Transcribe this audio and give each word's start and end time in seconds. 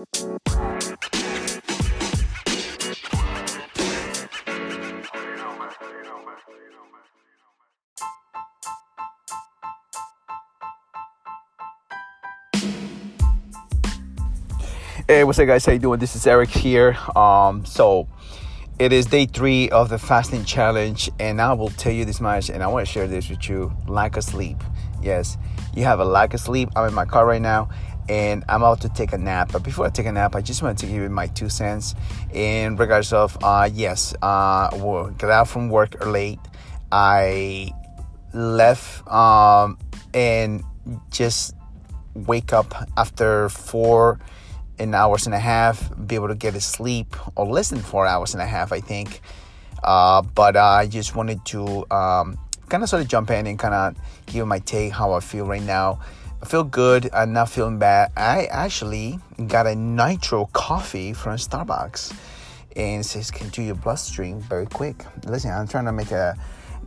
Hey, 0.00 0.06
what's 15.24 15.38
up, 15.38 15.46
guys? 15.46 15.66
How 15.66 15.72
you 15.72 15.78
doing? 15.78 16.00
This 16.00 16.16
is 16.16 16.26
Eric 16.26 16.48
here. 16.48 16.96
Um, 17.14 17.66
so 17.66 18.08
it 18.78 18.94
is 18.94 19.04
day 19.04 19.26
three 19.26 19.68
of 19.68 19.90
the 19.90 19.98
fasting 19.98 20.46
challenge, 20.46 21.10
and 21.18 21.42
I 21.42 21.52
will 21.52 21.68
tell 21.68 21.92
you 21.92 22.06
this 22.06 22.22
much, 22.22 22.48
and 22.48 22.62
I 22.62 22.68
want 22.68 22.86
to 22.86 22.90
share 22.90 23.06
this 23.06 23.28
with 23.28 23.46
you: 23.50 23.76
lack 23.86 24.16
of 24.16 24.24
sleep. 24.24 24.56
Yes, 25.02 25.36
you 25.74 25.84
have 25.84 26.00
a 26.00 26.04
lack 26.06 26.32
of 26.32 26.40
sleep. 26.40 26.70
I'm 26.74 26.88
in 26.88 26.94
my 26.94 27.04
car 27.04 27.26
right 27.26 27.42
now, 27.42 27.68
and 28.10 28.42
I'm 28.48 28.62
about 28.62 28.80
to 28.80 28.88
take 28.88 29.12
a 29.12 29.18
nap. 29.18 29.52
But 29.52 29.62
before 29.62 29.86
I 29.86 29.90
take 29.90 30.06
a 30.06 30.12
nap, 30.12 30.34
I 30.34 30.40
just 30.40 30.62
want 30.62 30.76
to 30.80 30.86
give 30.86 30.96
you 30.96 31.08
my 31.08 31.28
two 31.28 31.48
cents 31.48 31.94
in 32.32 32.74
regards 32.76 33.12
of 33.12 33.38
uh, 33.40 33.70
yes, 33.72 34.14
uh, 34.20 34.68
we'll 34.72 35.10
get 35.10 35.30
out 35.30 35.46
from 35.46 35.70
work 35.70 36.04
late. 36.04 36.40
I 36.90 37.70
left 38.34 39.06
um, 39.06 39.78
and 40.12 40.64
just 41.12 41.54
wake 42.14 42.52
up 42.52 42.74
after 42.96 43.48
four 43.48 44.18
in 44.80 44.92
hours 44.92 45.26
and 45.26 45.34
a 45.34 45.38
half, 45.38 45.92
be 46.08 46.16
able 46.16 46.28
to 46.28 46.34
get 46.34 46.56
a 46.56 46.60
sleep 46.60 47.14
or 47.36 47.46
less 47.46 47.70
than 47.70 47.78
four 47.78 48.08
hours 48.08 48.34
and 48.34 48.42
a 48.42 48.46
half, 48.46 48.72
I 48.72 48.80
think. 48.80 49.20
Uh, 49.84 50.22
but 50.22 50.56
uh, 50.56 50.64
I 50.64 50.88
just 50.88 51.14
wanted 51.14 51.44
to 51.46 51.86
um, 51.92 52.36
kind 52.68 52.82
of 52.82 52.88
sort 52.88 53.02
of 53.02 53.08
jump 53.08 53.30
in 53.30 53.46
and 53.46 53.56
kind 53.56 53.74
of 53.74 53.96
give 54.26 54.48
my 54.48 54.58
take 54.58 54.92
how 54.92 55.12
I 55.12 55.20
feel 55.20 55.46
right 55.46 55.62
now. 55.62 56.00
I 56.42 56.46
feel 56.46 56.64
good. 56.64 57.10
I'm 57.12 57.34
not 57.34 57.50
feeling 57.50 57.78
bad. 57.78 58.12
I 58.16 58.46
actually 58.46 59.18
got 59.46 59.66
a 59.66 59.74
nitro 59.74 60.46
coffee 60.46 61.12
from 61.12 61.36
Starbucks, 61.36 62.16
and 62.76 63.04
says 63.04 63.30
can 63.30 63.50
do 63.50 63.62
your 63.62 63.74
bloodstream 63.74 64.40
very 64.40 64.64
quick. 64.64 65.04
Listen, 65.26 65.50
I'm 65.50 65.68
trying 65.68 65.84
to 65.84 65.92
make 65.92 66.12
a 66.12 66.38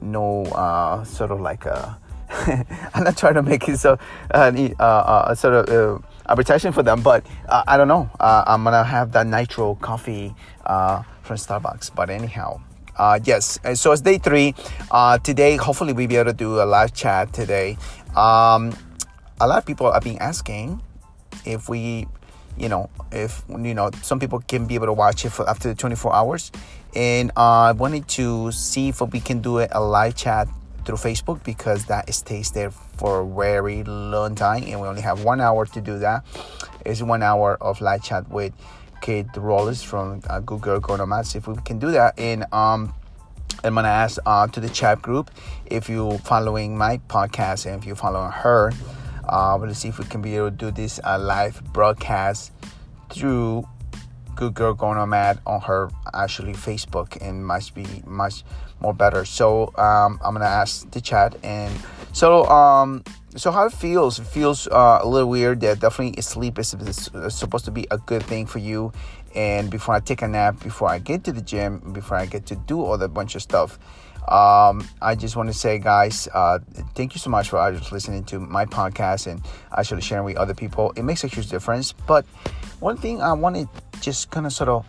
no 0.02 0.44
uh, 0.46 1.04
sort 1.04 1.30
of 1.30 1.40
like 1.40 1.66
a. 1.66 2.00
I'm 2.96 3.04
not 3.04 3.16
trying 3.16 3.36
to 3.36 3.44
make 3.44 3.70
it 3.70 3.78
so 3.78 4.00
uh, 4.34 4.52
uh, 4.80 4.84
uh 4.84 5.36
sort 5.36 5.70
of 5.70 6.02
uh, 6.02 6.08
advertising 6.28 6.72
for 6.72 6.82
them, 6.82 7.02
but 7.02 7.24
uh, 7.48 7.64
I 7.68 7.78
don't 7.78 7.88
know. 7.88 8.10
I'm 8.20 8.64
gonna 8.64 8.84
have 8.84 9.12
that 9.12 9.28
nitro 9.28 9.76
coffee 9.76 10.34
from 10.66 11.38
Starbucks. 11.38 11.94
But 11.94 12.10
anyhow, 12.10 12.60
yes. 13.24 13.60
So 13.76 13.92
it's 13.92 14.02
day 14.02 14.18
three. 14.18 14.56
Today, 15.22 15.58
hopefully, 15.58 15.94
we'll 15.94 16.08
be 16.08 16.16
able 16.16 16.32
to 16.32 16.38
do 16.38 16.60
a 16.60 16.66
live 16.66 16.96
chat 16.96 17.34
today. 17.34 17.78
Um, 18.16 18.74
a 19.40 19.48
lot 19.48 19.58
of 19.58 19.66
people 19.66 19.92
have 19.92 20.04
been 20.04 20.18
asking 20.20 20.82
if 21.46 21.70
we, 21.70 22.08
you 22.58 22.70
know, 22.70 22.90
if 23.12 23.44
you 23.50 23.74
know, 23.74 23.92
some 24.02 24.20
people 24.20 24.40
can 24.40 24.66
be 24.66 24.76
able 24.76 24.88
to 24.88 24.94
watch 24.94 25.26
it 25.26 25.32
for 25.32 25.50
after 25.50 25.68
the 25.68 25.76
24 25.76 26.14
hours, 26.14 26.52
and 26.96 27.32
uh, 27.36 27.70
I 27.70 27.72
wanted 27.72 28.08
to 28.10 28.52
see 28.52 28.90
if 28.90 29.02
we 29.02 29.20
can 29.20 29.42
do 29.42 29.58
it 29.58 29.70
a 29.74 29.82
live 29.82 30.16
chat 30.16 30.48
through 30.86 30.98
Facebook 30.98 31.44
because 31.44 31.86
that 31.86 32.14
stays 32.14 32.52
there 32.52 32.72
for 32.72 33.22
a 33.22 33.28
very 33.28 33.84
long 33.84 34.36
time, 34.36 34.64
and 34.64 34.80
we 34.80 34.88
only 34.88 35.02
have 35.02 35.24
one 35.24 35.42
hour 35.42 35.66
to 35.66 35.82
do 35.82 36.00
that. 36.00 36.26
It's 36.86 37.02
one 37.02 37.24
hour 37.24 37.58
of 37.62 37.82
live 37.82 38.04
chat 38.04 38.30
with 38.30 38.54
Kate 39.02 39.28
Rollins 39.36 39.84
from 39.84 40.22
uh, 40.30 40.40
Google 40.40 40.80
Gonomads. 40.80 41.36
If 41.36 41.48
we 41.48 41.56
can 41.66 41.80
do 41.80 41.92
that, 41.92 42.18
and 42.20 42.46
um, 42.54 42.94
I'm 43.64 43.76
gonna 43.76 43.88
ask 43.88 44.20
uh, 44.26 44.48
to 44.48 44.60
the 44.60 44.70
chat 44.70 45.02
group 45.02 45.32
if 45.66 45.90
you're 45.90 46.20
following 46.20 46.78
my 46.78 46.98
podcast 47.10 47.66
and 47.66 47.82
if 47.82 47.86
you're 47.86 47.96
following 47.96 48.32
her. 48.32 48.72
Uh, 49.28 49.58
we'll 49.60 49.74
see 49.74 49.90
if 49.90 50.00
we 50.00 50.06
can 50.06 50.22
be 50.22 50.36
able 50.36 50.50
to 50.50 50.56
do 50.56 50.72
this 50.72 51.00
uh, 51.04 51.18
live 51.18 51.64
broadcast 51.74 52.52
through 53.10 53.68
Good 54.36 54.54
Girl 54.54 54.74
Go 54.74 55.06
Mad 55.06 55.40
on 55.46 55.62
her 55.62 55.90
actually 56.14 56.54
Facebook 56.54 57.18
and 57.22 57.46
must 57.46 57.76
be 57.76 57.86
much 58.06 58.44
more 58.80 58.94
better. 58.94 59.26
So 59.26 59.68
um, 59.78 60.20
I'm 60.24 60.34
gonna 60.34 60.46
ask 60.46 60.90
the 60.92 61.02
chat 61.02 61.36
and 61.44 61.74
so 62.12 62.46
um 62.46 63.04
so 63.36 63.52
how 63.52 63.66
it 63.66 63.74
feels? 63.74 64.20
It 64.20 64.28
feels 64.28 64.68
uh, 64.68 65.00
a 65.02 65.08
little 65.08 65.30
weird. 65.30 65.62
That 65.62 65.80
definitely 65.80 66.22
sleep 66.22 66.60
is, 66.60 66.74
is 66.74 67.36
supposed 67.36 67.66
to 67.66 67.72
be 67.72 67.88
a 67.90 67.98
good 67.98 68.22
thing 68.24 68.46
for 68.46 68.60
you. 68.60 68.94
And 69.34 69.72
before 69.72 69.96
I 69.96 70.00
take 70.00 70.22
a 70.22 70.28
nap, 70.28 70.62
before 70.62 70.90
I 70.90 71.00
get 71.00 71.24
to 71.24 71.32
the 71.32 71.42
gym, 71.42 71.94
before 71.94 72.18
I 72.18 72.28
get 72.28 72.46
to 72.48 72.56
do 72.56 72.82
all 72.82 72.98
that 73.00 73.10
bunch 73.10 73.34
of 73.34 73.42
stuff, 73.42 73.80
um, 74.28 74.88
I 75.02 75.16
just 75.16 75.36
want 75.36 75.50
to 75.50 75.54
say, 75.54 75.80
guys, 75.80 76.28
uh, 76.34 76.60
thank 76.96 77.14
you 77.14 77.20
so 77.20 77.30
much 77.30 77.50
for 77.50 77.72
just 77.72 77.92
listening 77.92 78.24
to 78.26 78.40
my 78.40 78.66
podcast 78.66 79.28
and 79.28 79.42
actually 79.76 80.02
sharing 80.02 80.26
with 80.26 80.38
other 80.38 80.54
people. 80.54 80.94
It 80.96 81.04
makes 81.04 81.24
a 81.24 81.28
huge 81.28 81.50
difference. 81.50 81.92
But 81.92 82.26
one 82.80 82.98
thing 82.98 83.22
I 83.22 83.34
want 83.34 83.56
to 83.56 83.68
just 84.02 84.32
kind 84.32 84.46
of 84.46 84.54
sort 84.54 84.70
of 84.70 84.86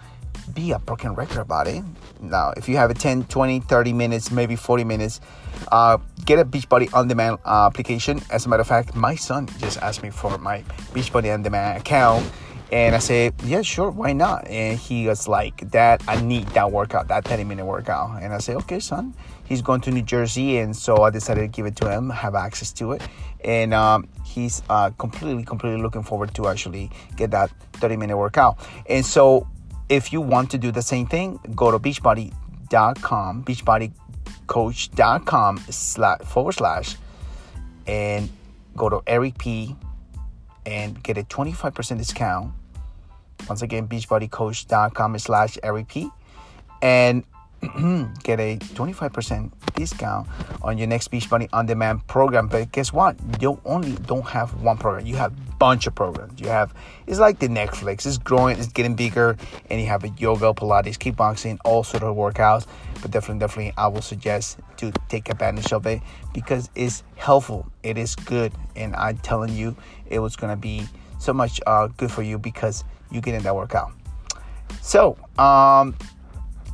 be 0.52 0.72
a 0.72 0.78
broken 0.78 1.14
record 1.14 1.40
about 1.40 1.66
it. 1.66 1.82
Now, 2.20 2.52
if 2.56 2.68
you 2.68 2.76
have 2.76 2.90
a 2.90 2.94
10, 2.94 3.24
20, 3.24 3.60
30 3.60 3.92
minutes, 3.92 4.30
maybe 4.30 4.56
40 4.56 4.84
minutes, 4.84 5.20
uh, 5.72 5.98
get 6.24 6.38
a 6.38 6.44
Beachbody 6.44 6.92
On 6.94 7.08
Demand 7.08 7.38
uh, 7.44 7.66
application. 7.66 8.20
As 8.30 8.46
a 8.46 8.48
matter 8.48 8.60
of 8.60 8.66
fact, 8.66 8.94
my 8.94 9.14
son 9.14 9.48
just 9.58 9.78
asked 9.78 10.02
me 10.02 10.10
for 10.10 10.38
my 10.38 10.62
Beachbody 10.92 11.32
On 11.32 11.42
Demand 11.42 11.78
account. 11.78 12.30
And 12.72 12.94
I 12.94 12.98
said, 12.98 13.34
yeah, 13.44 13.62
sure, 13.62 13.90
why 13.90 14.12
not? 14.12 14.46
And 14.48 14.78
he 14.78 15.06
was 15.06 15.28
like, 15.28 15.70
Dad, 15.70 16.02
I 16.08 16.20
need 16.20 16.46
that 16.48 16.72
workout, 16.72 17.08
that 17.08 17.24
30 17.24 17.44
minute 17.44 17.66
workout. 17.66 18.22
And 18.22 18.32
I 18.32 18.38
said, 18.38 18.56
okay, 18.56 18.80
son. 18.80 19.14
He's 19.44 19.60
going 19.60 19.82
to 19.82 19.90
New 19.90 20.02
Jersey. 20.02 20.58
And 20.58 20.74
so 20.74 21.02
I 21.02 21.10
decided 21.10 21.42
to 21.42 21.48
give 21.48 21.66
it 21.66 21.76
to 21.76 21.90
him, 21.90 22.08
have 22.10 22.34
access 22.34 22.72
to 22.74 22.92
it. 22.92 23.02
And 23.44 23.74
um, 23.74 24.08
he's 24.24 24.62
uh, 24.70 24.90
completely, 24.90 25.44
completely 25.44 25.82
looking 25.82 26.02
forward 26.02 26.34
to 26.34 26.48
actually 26.48 26.90
get 27.16 27.30
that 27.32 27.50
30 27.74 27.96
minute 27.96 28.16
workout. 28.16 28.58
And 28.88 29.04
so 29.04 29.46
if 29.88 30.12
you 30.12 30.22
want 30.22 30.50
to 30.52 30.58
do 30.58 30.70
the 30.72 30.82
same 30.82 31.06
thing, 31.06 31.38
go 31.54 31.70
to 31.70 31.78
beachbody.com, 31.78 33.44
beachbodycoach.com 33.44 35.56
forward 36.24 36.52
slash, 36.52 36.96
and 37.86 38.30
go 38.74 38.88
to 38.88 39.02
Eric 39.06 39.38
P 39.38 39.76
and 40.66 41.02
get 41.02 41.18
a 41.18 41.22
25% 41.22 41.98
discount. 41.98 42.52
Once 43.48 43.62
again, 43.62 43.88
beachbodycoach.com 43.88 45.18
slash 45.18 45.58
Eric 45.62 45.88
P. 45.88 46.10
And 46.80 47.24
get 48.22 48.40
a 48.40 48.56
25% 48.58 49.52
discount 49.74 50.28
on 50.62 50.78
your 50.78 50.86
next 50.86 51.10
Beachbody 51.10 51.48
On 51.52 51.66
Demand 51.66 52.06
program. 52.06 52.48
But 52.48 52.72
guess 52.72 52.92
what? 52.92 53.16
You 53.40 53.60
only 53.64 53.92
don't 54.06 54.26
have 54.26 54.62
one 54.62 54.78
program. 54.78 55.06
You 55.06 55.16
have 55.16 55.32
a 55.32 55.56
bunch 55.56 55.86
of 55.86 55.94
programs. 55.94 56.40
You 56.40 56.48
have 56.48 56.74
it's 57.06 57.18
like 57.18 57.38
the 57.38 57.48
Netflix. 57.48 58.06
It's 58.06 58.18
growing. 58.18 58.58
It's 58.58 58.68
getting 58.68 58.94
bigger, 58.94 59.36
and 59.70 59.80
you 59.80 59.86
have 59.86 60.04
a 60.04 60.08
yoga, 60.10 60.52
Pilates, 60.54 60.96
kickboxing, 60.98 61.58
all 61.64 61.84
sort 61.84 62.02
of 62.02 62.16
workouts. 62.16 62.66
But 63.02 63.10
definitely, 63.10 63.40
definitely, 63.40 63.74
I 63.76 63.88
will 63.88 64.02
suggest 64.02 64.58
to 64.78 64.92
take 65.08 65.28
advantage 65.28 65.72
of 65.72 65.86
it 65.86 66.00
because 66.32 66.70
it's 66.74 67.02
helpful. 67.16 67.70
It 67.82 67.98
is 67.98 68.16
good, 68.16 68.52
and 68.76 68.94
I'm 68.96 69.18
telling 69.18 69.54
you, 69.54 69.76
it 70.08 70.18
was 70.20 70.36
gonna 70.36 70.56
be 70.56 70.86
so 71.18 71.32
much 71.32 71.60
uh, 71.66 71.88
good 71.88 72.10
for 72.10 72.22
you 72.22 72.38
because 72.38 72.84
you 73.10 73.20
get 73.20 73.34
in 73.34 73.42
that 73.42 73.54
workout. 73.54 73.92
So, 74.80 75.16
um, 75.38 75.94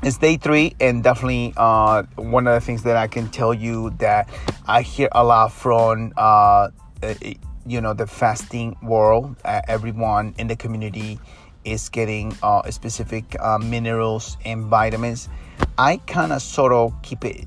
it's 0.03 0.17
day 0.17 0.37
three 0.37 0.75
and 0.81 1.03
definitely 1.03 1.53
uh, 1.57 2.03
one 2.17 2.47
of 2.47 2.55
the 2.55 2.61
things 2.61 2.83
that 2.85 2.97
i 2.97 3.07
can 3.07 3.29
tell 3.29 3.53
you 3.53 3.91
that 3.99 4.29
i 4.67 4.83
hear 4.83 5.09
a 5.13 5.23
lot 5.23 5.53
from 5.53 6.13
uh, 6.17 6.69
eh, 7.03 7.35
you 7.67 7.81
know 7.81 7.93
the 7.93 8.07
fasting 8.07 8.77
world 8.83 9.37
uh, 9.45 9.61
everyone 9.69 10.35
in 10.39 10.47
the 10.47 10.57
community 10.57 11.19
is 11.65 11.89
getting 11.89 12.35
uh, 12.43 12.69
specific 12.71 13.37
uh, 13.39 13.59
minerals 13.59 14.37
and 14.45 14.65
vitamins. 14.65 15.29
I 15.77 15.99
kind 15.99 16.33
of 16.33 16.43
sort 16.43 16.73
of 16.73 16.95
keep 17.03 17.25
it 17.25 17.47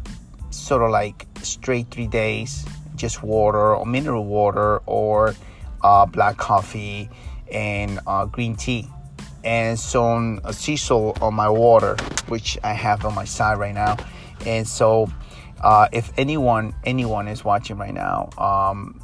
sort 0.51 0.83
of 0.83 0.91
like 0.91 1.25
straight 1.41 1.89
three 1.89 2.07
days 2.07 2.65
just 2.95 3.23
water 3.23 3.75
or 3.75 3.85
mineral 3.85 4.25
water 4.25 4.77
or 4.85 5.33
uh, 5.81 6.05
black 6.05 6.37
coffee 6.37 7.09
and 7.51 7.99
green 8.31 8.55
tea 8.55 8.87
and 9.43 9.79
some 9.79 10.39
sea 10.51 10.77
salt 10.77 11.21
on 11.21 11.33
my 11.33 11.49
water, 11.49 11.95
which 12.27 12.57
I 12.63 12.73
have 12.73 13.05
on 13.05 13.13
my 13.15 13.25
side 13.25 13.59
right 13.59 13.73
now. 13.73 13.97
And 14.45 14.67
so, 14.67 15.09
uh, 15.61 15.87
if 15.91 16.11
anyone 16.17 16.73
anyone 16.85 17.27
is 17.27 17.43
watching 17.43 17.77
right 17.77 17.93
now, 17.93 18.29
um, 18.37 19.01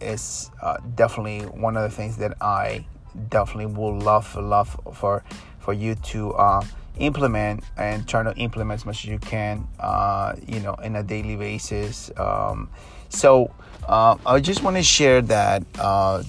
it's 0.00 0.50
uh, 0.62 0.78
definitely 0.94 1.42
one 1.46 1.76
of 1.76 1.82
the 1.82 1.94
things 1.94 2.16
that 2.18 2.36
I 2.40 2.84
definitely 3.28 3.66
would 3.66 4.02
love 4.02 4.34
love 4.36 4.80
for 4.94 5.24
for 5.58 5.72
you 5.72 5.94
to 5.94 6.32
uh, 6.34 6.64
implement 6.98 7.64
and 7.76 8.08
try 8.08 8.22
to 8.22 8.34
implement 8.36 8.80
as 8.80 8.86
much 8.86 9.04
as 9.04 9.10
you 9.10 9.18
can, 9.18 9.66
uh, 9.78 10.34
you 10.46 10.60
know, 10.60 10.74
in 10.74 10.96
a 10.96 11.02
daily 11.02 11.36
basis. 11.36 12.10
Um, 12.16 12.68
so 13.08 13.52
uh, 13.88 14.16
I 14.24 14.40
just 14.40 14.62
want 14.62 14.76
to 14.76 14.82
share 14.82 15.20
that 15.22 15.64
uh, 15.78 16.22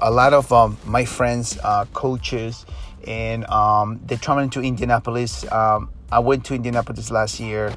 a 0.00 0.10
lot 0.10 0.32
of 0.32 0.52
um, 0.52 0.76
my 0.84 1.04
friends, 1.04 1.58
uh, 1.62 1.84
coaches, 1.92 2.66
and 3.06 3.46
um, 3.50 4.00
they're 4.06 4.18
traveling 4.18 4.50
to 4.50 4.60
Indianapolis. 4.60 5.50
Um, 5.52 5.90
I 6.10 6.18
went 6.18 6.44
to 6.46 6.54
Indianapolis 6.54 7.10
last 7.10 7.40
year. 7.40 7.74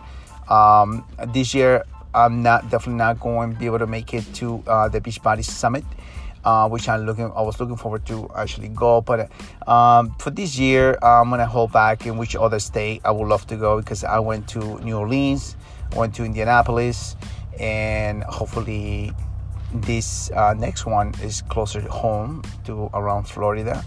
Um, 0.49 1.05
this 1.33 1.53
year, 1.53 1.83
I'm 2.13 2.41
not 2.41 2.69
definitely 2.69 2.97
not 2.97 3.19
going 3.19 3.53
to 3.53 3.59
be 3.59 3.65
able 3.67 3.79
to 3.79 3.87
make 3.87 4.13
it 4.13 4.25
to 4.35 4.63
uh, 4.67 4.89
the 4.89 4.99
Beachbody 5.01 5.43
Summit. 5.43 5.85
uh, 6.43 6.67
which 6.69 6.87
I'm 6.87 7.05
looking. 7.05 7.31
I 7.35 7.41
was 7.41 7.59
looking 7.59 7.75
forward 7.75 8.05
to 8.07 8.29
actually 8.35 8.69
go, 8.69 9.01
but 9.01 9.29
um, 9.67 10.15
for 10.19 10.31
this 10.31 10.57
year, 10.57 10.97
I'm 11.01 11.29
gonna 11.29 11.45
hold 11.45 11.71
back. 11.71 12.05
In 12.05 12.17
which 12.17 12.35
other 12.35 12.59
state 12.59 13.01
I 13.03 13.11
would 13.11 13.27
love 13.27 13.45
to 13.47 13.57
go 13.57 13.77
because 13.77 14.03
I 14.03 14.19
went 14.19 14.47
to 14.49 14.59
New 14.79 14.97
Orleans, 14.97 15.55
went 15.95 16.15
to 16.15 16.23
Indianapolis, 16.23 17.15
and 17.59 18.23
hopefully 18.23 19.11
this 19.73 20.31
uh, 20.31 20.53
next 20.53 20.85
one 20.85 21.13
is 21.21 21.41
closer 21.43 21.81
to 21.81 21.89
home 21.89 22.41
to 22.65 22.89
around 22.93 23.25
Florida, 23.25 23.83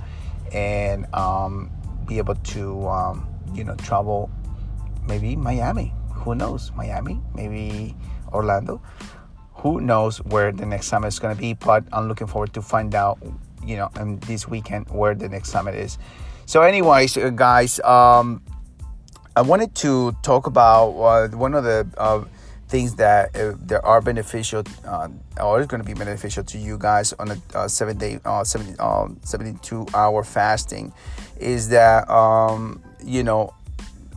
and 0.52 1.12
um, 1.14 1.70
be 2.06 2.18
able 2.18 2.34
to 2.34 2.86
um, 2.88 3.28
you 3.54 3.64
know 3.64 3.74
travel 3.76 4.30
maybe 5.06 5.36
Miami. 5.36 5.92
Who 6.14 6.34
knows? 6.34 6.70
Miami, 6.76 7.20
maybe 7.34 7.96
Orlando 8.32 8.80
who 9.62 9.80
knows 9.80 10.18
where 10.24 10.50
the 10.50 10.66
next 10.66 10.88
summit 10.88 11.08
is 11.08 11.18
going 11.20 11.34
to 11.34 11.40
be 11.40 11.54
but 11.54 11.84
i'm 11.92 12.08
looking 12.08 12.26
forward 12.26 12.52
to 12.52 12.60
find 12.60 12.94
out 12.94 13.18
you 13.64 13.76
know 13.76 13.88
in 14.00 14.18
this 14.20 14.48
weekend 14.48 14.88
where 14.90 15.14
the 15.14 15.28
next 15.28 15.50
summit 15.50 15.74
is 15.74 15.98
so 16.46 16.62
anyways 16.62 17.16
uh, 17.16 17.30
guys 17.30 17.78
um, 17.80 18.42
i 19.36 19.40
wanted 19.40 19.72
to 19.74 20.10
talk 20.22 20.48
about 20.48 20.90
uh, 20.98 21.28
one 21.36 21.54
of 21.54 21.62
the 21.62 21.86
uh, 21.96 22.24
things 22.72 22.94
that 22.94 23.36
uh, 23.36 23.52
that 23.66 23.82
are 23.84 24.00
beneficial 24.00 24.64
uh, 24.86 25.08
or 25.38 25.60
is 25.60 25.66
going 25.66 25.82
to 25.82 25.86
be 25.86 25.92
beneficial 25.92 26.42
to 26.42 26.56
you 26.56 26.78
guys 26.78 27.12
on 27.20 27.30
a 27.30 27.36
uh, 27.54 27.68
seven 27.68 27.98
day 27.98 28.18
uh, 28.24 28.42
70, 28.42 28.76
uh, 28.78 29.08
72 29.22 29.86
hour 29.92 30.24
fasting 30.24 30.90
is 31.38 31.68
that 31.68 32.08
um, 32.08 32.82
you 33.04 33.22
know 33.22 33.52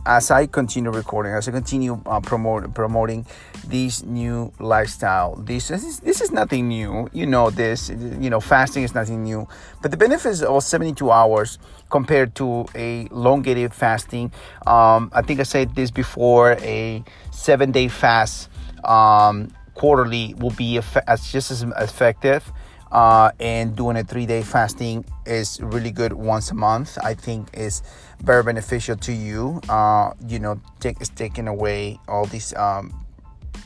as 0.06 0.30
I 0.30 0.46
continue 0.46 0.90
recording, 0.90 1.32
as 1.32 1.48
I 1.48 1.52
continue 1.52 2.00
uh, 2.06 2.20
promote, 2.20 2.72
promoting 2.74 3.26
this 3.66 4.04
new 4.04 4.52
lifestyle, 4.60 5.34
this, 5.34 5.66
this 5.68 5.82
is, 5.82 5.98
this 5.98 6.20
is 6.20 6.30
nothing 6.30 6.68
new. 6.68 7.08
You 7.12 7.26
know 7.26 7.50
this. 7.50 7.88
You 7.88 8.30
know 8.30 8.38
fasting 8.40 8.84
is 8.84 8.94
nothing 8.94 9.24
new, 9.24 9.48
but 9.82 9.90
the 9.90 9.96
benefits 9.96 10.42
of 10.42 10.62
72 10.62 11.10
hours 11.10 11.58
compared 11.90 12.34
to 12.36 12.66
a 12.74 13.08
elongated 13.10 13.74
fasting. 13.74 14.30
Um, 14.66 15.10
I 15.12 15.22
think 15.22 15.40
I 15.40 15.42
said 15.42 15.74
this 15.74 15.90
before. 15.90 16.52
A 16.60 17.02
seven 17.46 17.70
day 17.70 17.86
fast 17.86 18.50
um, 18.82 19.48
quarterly 19.74 20.34
will 20.38 20.50
be 20.50 20.80
as 21.06 21.30
just 21.30 21.52
as 21.52 21.62
effective 21.78 22.42
uh, 22.90 23.30
and 23.38 23.76
doing 23.76 23.96
a 23.96 24.02
three 24.02 24.26
day 24.26 24.42
fasting 24.42 25.04
is 25.26 25.60
really 25.60 25.92
good 25.92 26.12
once 26.12 26.50
a 26.50 26.54
month. 26.54 26.98
I 27.04 27.14
think 27.14 27.48
is 27.54 27.82
very 28.20 28.42
beneficial 28.42 28.96
to 28.96 29.12
you. 29.12 29.60
Uh, 29.68 30.10
you 30.26 30.40
know, 30.40 30.60
take, 30.80 31.00
it's 31.00 31.10
taking 31.10 31.46
away 31.46 32.00
all 32.08 32.26
these 32.26 32.52
um, 32.56 33.06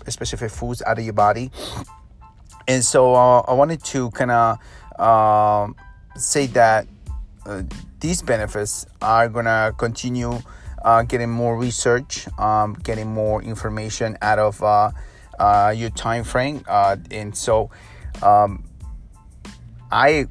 specific 0.08 0.50
foods 0.50 0.82
out 0.86 0.98
of 0.98 1.04
your 1.04 1.14
body. 1.14 1.50
And 2.68 2.84
so 2.84 3.14
uh, 3.14 3.40
I 3.40 3.54
wanted 3.54 3.82
to 3.84 4.10
kind 4.10 4.30
of 4.30 4.58
uh, 4.98 5.68
say 6.16 6.46
that 6.48 6.86
uh, 7.46 7.62
these 8.00 8.20
benefits 8.20 8.84
are 9.00 9.28
gonna 9.28 9.72
continue 9.78 10.38
uh, 10.82 11.02
getting 11.02 11.30
more 11.30 11.56
research, 11.56 12.26
um, 12.38 12.74
getting 12.82 13.12
more 13.12 13.42
information 13.42 14.16
out 14.22 14.38
of 14.38 14.62
uh, 14.62 14.90
uh, 15.38 15.74
your 15.76 15.90
time 15.90 16.24
frame, 16.24 16.64
uh, 16.68 16.96
and 17.10 17.36
so 17.36 17.70
um, 18.22 18.64
I 19.90 20.26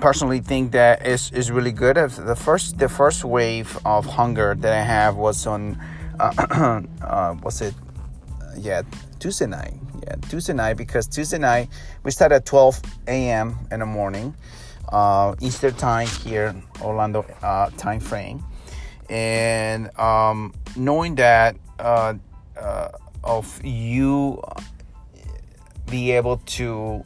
personally 0.00 0.40
think 0.40 0.72
that 0.72 1.06
is 1.06 1.30
is 1.32 1.50
really 1.50 1.72
good. 1.72 1.96
The 1.96 2.36
first 2.36 2.78
the 2.78 2.88
first 2.88 3.24
wave 3.24 3.78
of 3.84 4.06
hunger 4.06 4.54
that 4.54 4.72
I 4.72 4.82
have 4.82 5.16
was 5.16 5.46
on 5.46 5.80
uh, 6.20 6.82
uh, 7.02 7.34
was 7.42 7.60
it 7.60 7.74
yeah 8.56 8.82
Tuesday 9.18 9.46
night 9.46 9.74
yeah 10.06 10.14
Tuesday 10.28 10.52
night 10.52 10.74
because 10.74 11.06
Tuesday 11.06 11.38
night 11.38 11.68
we 12.02 12.10
start 12.10 12.32
at 12.32 12.46
12 12.46 12.80
a.m. 13.08 13.58
in 13.70 13.80
the 13.80 13.86
morning 13.86 14.34
uh, 14.90 15.34
Eastern 15.40 15.74
time 15.74 16.06
here 16.06 16.54
Orlando 16.80 17.24
uh, 17.42 17.70
time 17.76 18.00
frame 18.00 18.44
and 19.14 19.96
um, 19.96 20.52
knowing 20.74 21.14
that 21.14 21.54
uh, 21.78 22.14
uh, 22.60 22.88
of 23.22 23.64
you 23.64 24.42
be 25.88 26.10
able 26.10 26.38
to 26.38 27.04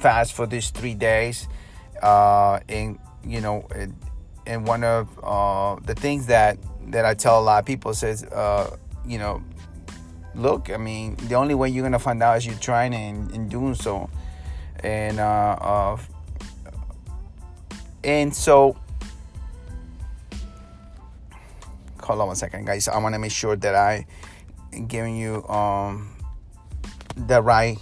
fast 0.00 0.34
for 0.34 0.46
these 0.46 0.68
three 0.68 0.92
days. 0.92 1.48
Uh, 2.02 2.60
and 2.68 2.98
you 3.24 3.40
know, 3.40 3.66
and, 4.46 4.66
one 4.66 4.84
of 4.84 5.08
uh, 5.22 5.76
the 5.86 5.94
things 5.94 6.26
that 6.26 6.58
that 6.88 7.06
I 7.06 7.14
tell 7.14 7.40
a 7.40 7.42
lot 7.42 7.60
of 7.60 7.64
people 7.64 7.94
says, 7.94 8.22
uh, 8.24 8.76
you 9.06 9.16
know, 9.16 9.42
look, 10.34 10.70
I 10.70 10.76
mean, 10.76 11.16
the 11.28 11.36
only 11.36 11.54
way 11.54 11.70
you're 11.70 11.84
gonna 11.84 11.98
find 11.98 12.22
out 12.22 12.36
is 12.36 12.46
you're 12.46 12.56
trying 12.56 12.92
and, 12.92 13.30
and 13.30 13.48
doing 13.50 13.74
so, 13.74 14.10
and 14.80 15.18
uh, 15.18 15.56
uh, 15.58 15.98
and 18.04 18.36
so. 18.36 18.76
Hold 22.10 22.22
on 22.22 22.26
one 22.26 22.34
second, 22.34 22.66
guys. 22.66 22.88
I 22.88 22.98
want 22.98 23.14
to 23.14 23.20
make 23.20 23.30
sure 23.30 23.54
that 23.54 23.76
I 23.76 24.04
giving 24.88 25.16
you 25.16 25.46
um, 25.46 26.10
the 27.16 27.40
right 27.40 27.78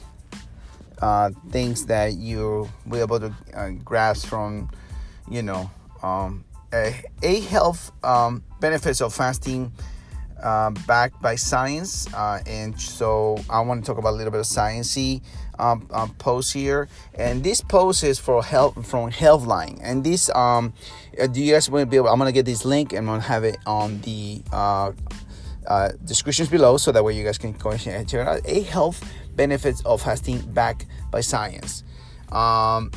uh, 1.00 1.30
things 1.48 1.86
that 1.86 2.12
you'll 2.12 2.68
be 2.86 2.98
able 2.98 3.20
to 3.20 3.32
uh, 3.54 3.70
grasp 3.82 4.26
from, 4.26 4.70
you 5.30 5.40
know, 5.40 5.70
um, 6.02 6.44
a, 6.74 6.94
a, 7.22 7.40
health 7.40 7.90
um, 8.04 8.44
benefits 8.60 9.00
of 9.00 9.14
fasting 9.14 9.72
uh, 10.42 10.72
backed 10.86 11.22
by 11.22 11.34
science. 11.34 12.06
Uh, 12.12 12.42
and 12.46 12.78
so 12.78 13.38
I 13.48 13.60
want 13.60 13.82
to 13.82 13.90
talk 13.90 13.96
about 13.96 14.10
a 14.12 14.16
little 14.18 14.30
bit 14.30 14.40
of 14.40 14.46
sciencey 14.46 15.22
um, 15.58 15.86
um, 15.90 16.14
post 16.14 16.52
here. 16.52 16.88
And 17.14 17.42
this 17.42 17.60
post 17.60 18.04
is 18.04 18.18
for 18.18 18.42
help 18.42 18.84
from 18.84 19.10
Healthline. 19.10 19.78
And 19.82 20.04
this, 20.04 20.30
um, 20.30 20.72
uh, 21.20 21.26
do 21.26 21.42
you 21.42 21.52
guys 21.52 21.68
want 21.70 21.82
to 21.82 21.86
be 21.86 21.96
able? 21.96 22.08
I'm 22.08 22.18
gonna 22.18 22.32
get 22.32 22.46
this 22.46 22.64
link 22.64 22.92
and 22.92 23.00
I'm 23.00 23.06
gonna 23.06 23.20
have 23.20 23.44
it 23.44 23.58
on 23.66 24.00
the 24.02 24.42
uh, 24.52 24.92
uh, 25.66 25.90
descriptions 26.04 26.48
below, 26.48 26.76
so 26.76 26.92
that 26.92 27.04
way 27.04 27.14
you 27.14 27.24
guys 27.24 27.38
can 27.38 27.52
go 27.52 27.70
and 27.70 27.80
check 27.80 28.14
it 28.14 28.26
out. 28.26 28.40
A 28.44 28.62
health 28.62 29.02
benefits 29.34 29.82
of 29.82 30.02
fasting 30.02 30.40
backed 30.52 30.86
by 31.10 31.20
science. 31.20 31.84
Um, 32.32 32.90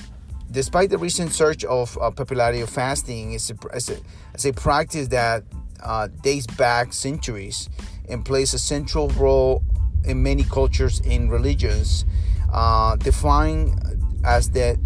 despite 0.51 0.89
the 0.89 0.97
recent 0.97 1.31
surge 1.31 1.63
of 1.65 1.97
uh, 2.01 2.11
popularity 2.11 2.61
of 2.61 2.69
fasting, 2.69 3.33
it's 3.33 3.49
a, 3.49 3.55
it's 3.73 3.89
a, 3.89 3.97
it's 4.33 4.45
a 4.45 4.53
practice 4.53 5.07
that 5.09 5.43
uh, 5.83 6.07
dates 6.21 6.47
back 6.47 6.93
centuries 6.93 7.69
and 8.09 8.25
plays 8.25 8.53
a 8.53 8.59
central 8.59 9.09
role 9.09 9.63
in 10.03 10.21
many 10.21 10.43
cultures 10.43 11.01
and 11.05 11.31
religions, 11.31 12.05
uh, 12.51 12.95
defined 12.97 13.79
as 14.23 14.51
the 14.51 14.79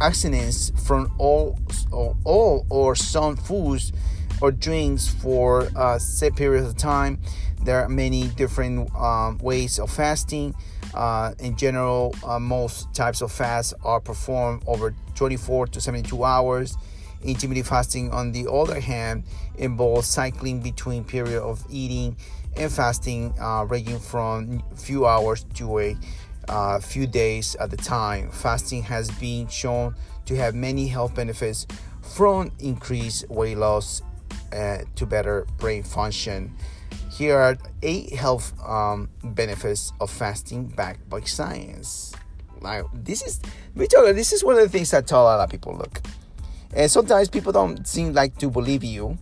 abstinence 0.00 0.72
from 0.86 1.12
all, 1.18 1.58
or 1.90 2.16
all 2.24 2.66
or 2.70 2.94
some 2.94 3.36
foods 3.36 3.92
or 4.40 4.52
drinks 4.52 5.08
for 5.08 5.68
a 5.76 5.98
set 5.98 6.36
period 6.36 6.64
of 6.64 6.76
time 6.76 7.20
there 7.62 7.82
are 7.82 7.88
many 7.88 8.28
different 8.28 8.94
um, 8.94 9.38
ways 9.38 9.78
of 9.78 9.90
fasting. 9.90 10.54
Uh, 10.94 11.34
in 11.38 11.56
general, 11.56 12.14
uh, 12.24 12.38
most 12.38 12.92
types 12.94 13.20
of 13.20 13.30
fast 13.30 13.74
are 13.84 14.00
performed 14.00 14.62
over 14.66 14.94
24 15.14 15.66
to 15.68 15.80
72 15.80 16.24
hours. 16.24 16.76
Intermittent 17.22 17.66
fasting, 17.66 18.10
on 18.10 18.32
the 18.32 18.50
other 18.50 18.80
hand, 18.80 19.24
involves 19.56 20.06
cycling 20.06 20.60
between 20.60 21.04
period 21.04 21.42
of 21.42 21.64
eating 21.68 22.16
and 22.58 22.72
fasting, 22.72 23.32
uh, 23.40 23.64
ranging 23.68 23.98
from 23.98 24.62
few 24.74 25.06
hours 25.06 25.44
to 25.54 25.78
a 25.78 25.96
uh, 26.48 26.80
few 26.80 27.06
days 27.06 27.54
at 27.56 27.72
a 27.72 27.76
time. 27.76 28.30
Fasting 28.30 28.82
has 28.82 29.10
been 29.12 29.46
shown 29.48 29.94
to 30.26 30.34
have 30.36 30.54
many 30.54 30.88
health 30.88 31.14
benefits, 31.14 31.66
from 32.02 32.50
increased 32.58 33.28
weight 33.28 33.56
loss 33.56 34.02
uh, 34.52 34.78
to 34.96 35.06
better 35.06 35.46
brain 35.58 35.82
function. 35.82 36.54
Here 37.12 37.36
are 37.36 37.56
eight 37.82 38.12
health 38.14 38.52
um, 38.66 39.08
benefits 39.22 39.92
of 40.00 40.10
fasting 40.10 40.66
backed 40.66 41.08
by 41.08 41.20
science. 41.22 42.14
Like 42.60 42.84
this 42.92 43.22
is, 43.22 43.40
we 43.74 43.86
talk, 43.86 44.14
this 44.14 44.32
is 44.32 44.42
one 44.42 44.56
of 44.56 44.62
the 44.62 44.68
things 44.68 44.92
I 44.92 45.00
tell 45.02 45.22
a 45.22 45.24
lot 45.24 45.40
of 45.40 45.50
people. 45.50 45.76
Look, 45.76 46.00
and 46.74 46.90
sometimes 46.90 47.28
people 47.28 47.52
don't 47.52 47.86
seem 47.86 48.12
like 48.12 48.36
to 48.38 48.50
believe 48.50 48.82
you, 48.82 49.16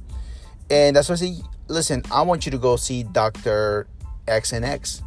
and 0.70 0.96
that's 0.96 1.08
why 1.08 1.14
I 1.14 1.16
say, 1.16 1.36
listen, 1.68 2.02
I 2.10 2.22
want 2.22 2.46
you 2.46 2.52
to 2.52 2.58
go 2.58 2.76
see 2.76 3.02
Doctor 3.02 3.86
X 4.28 4.52
and 4.52 4.64
X. 4.64 5.02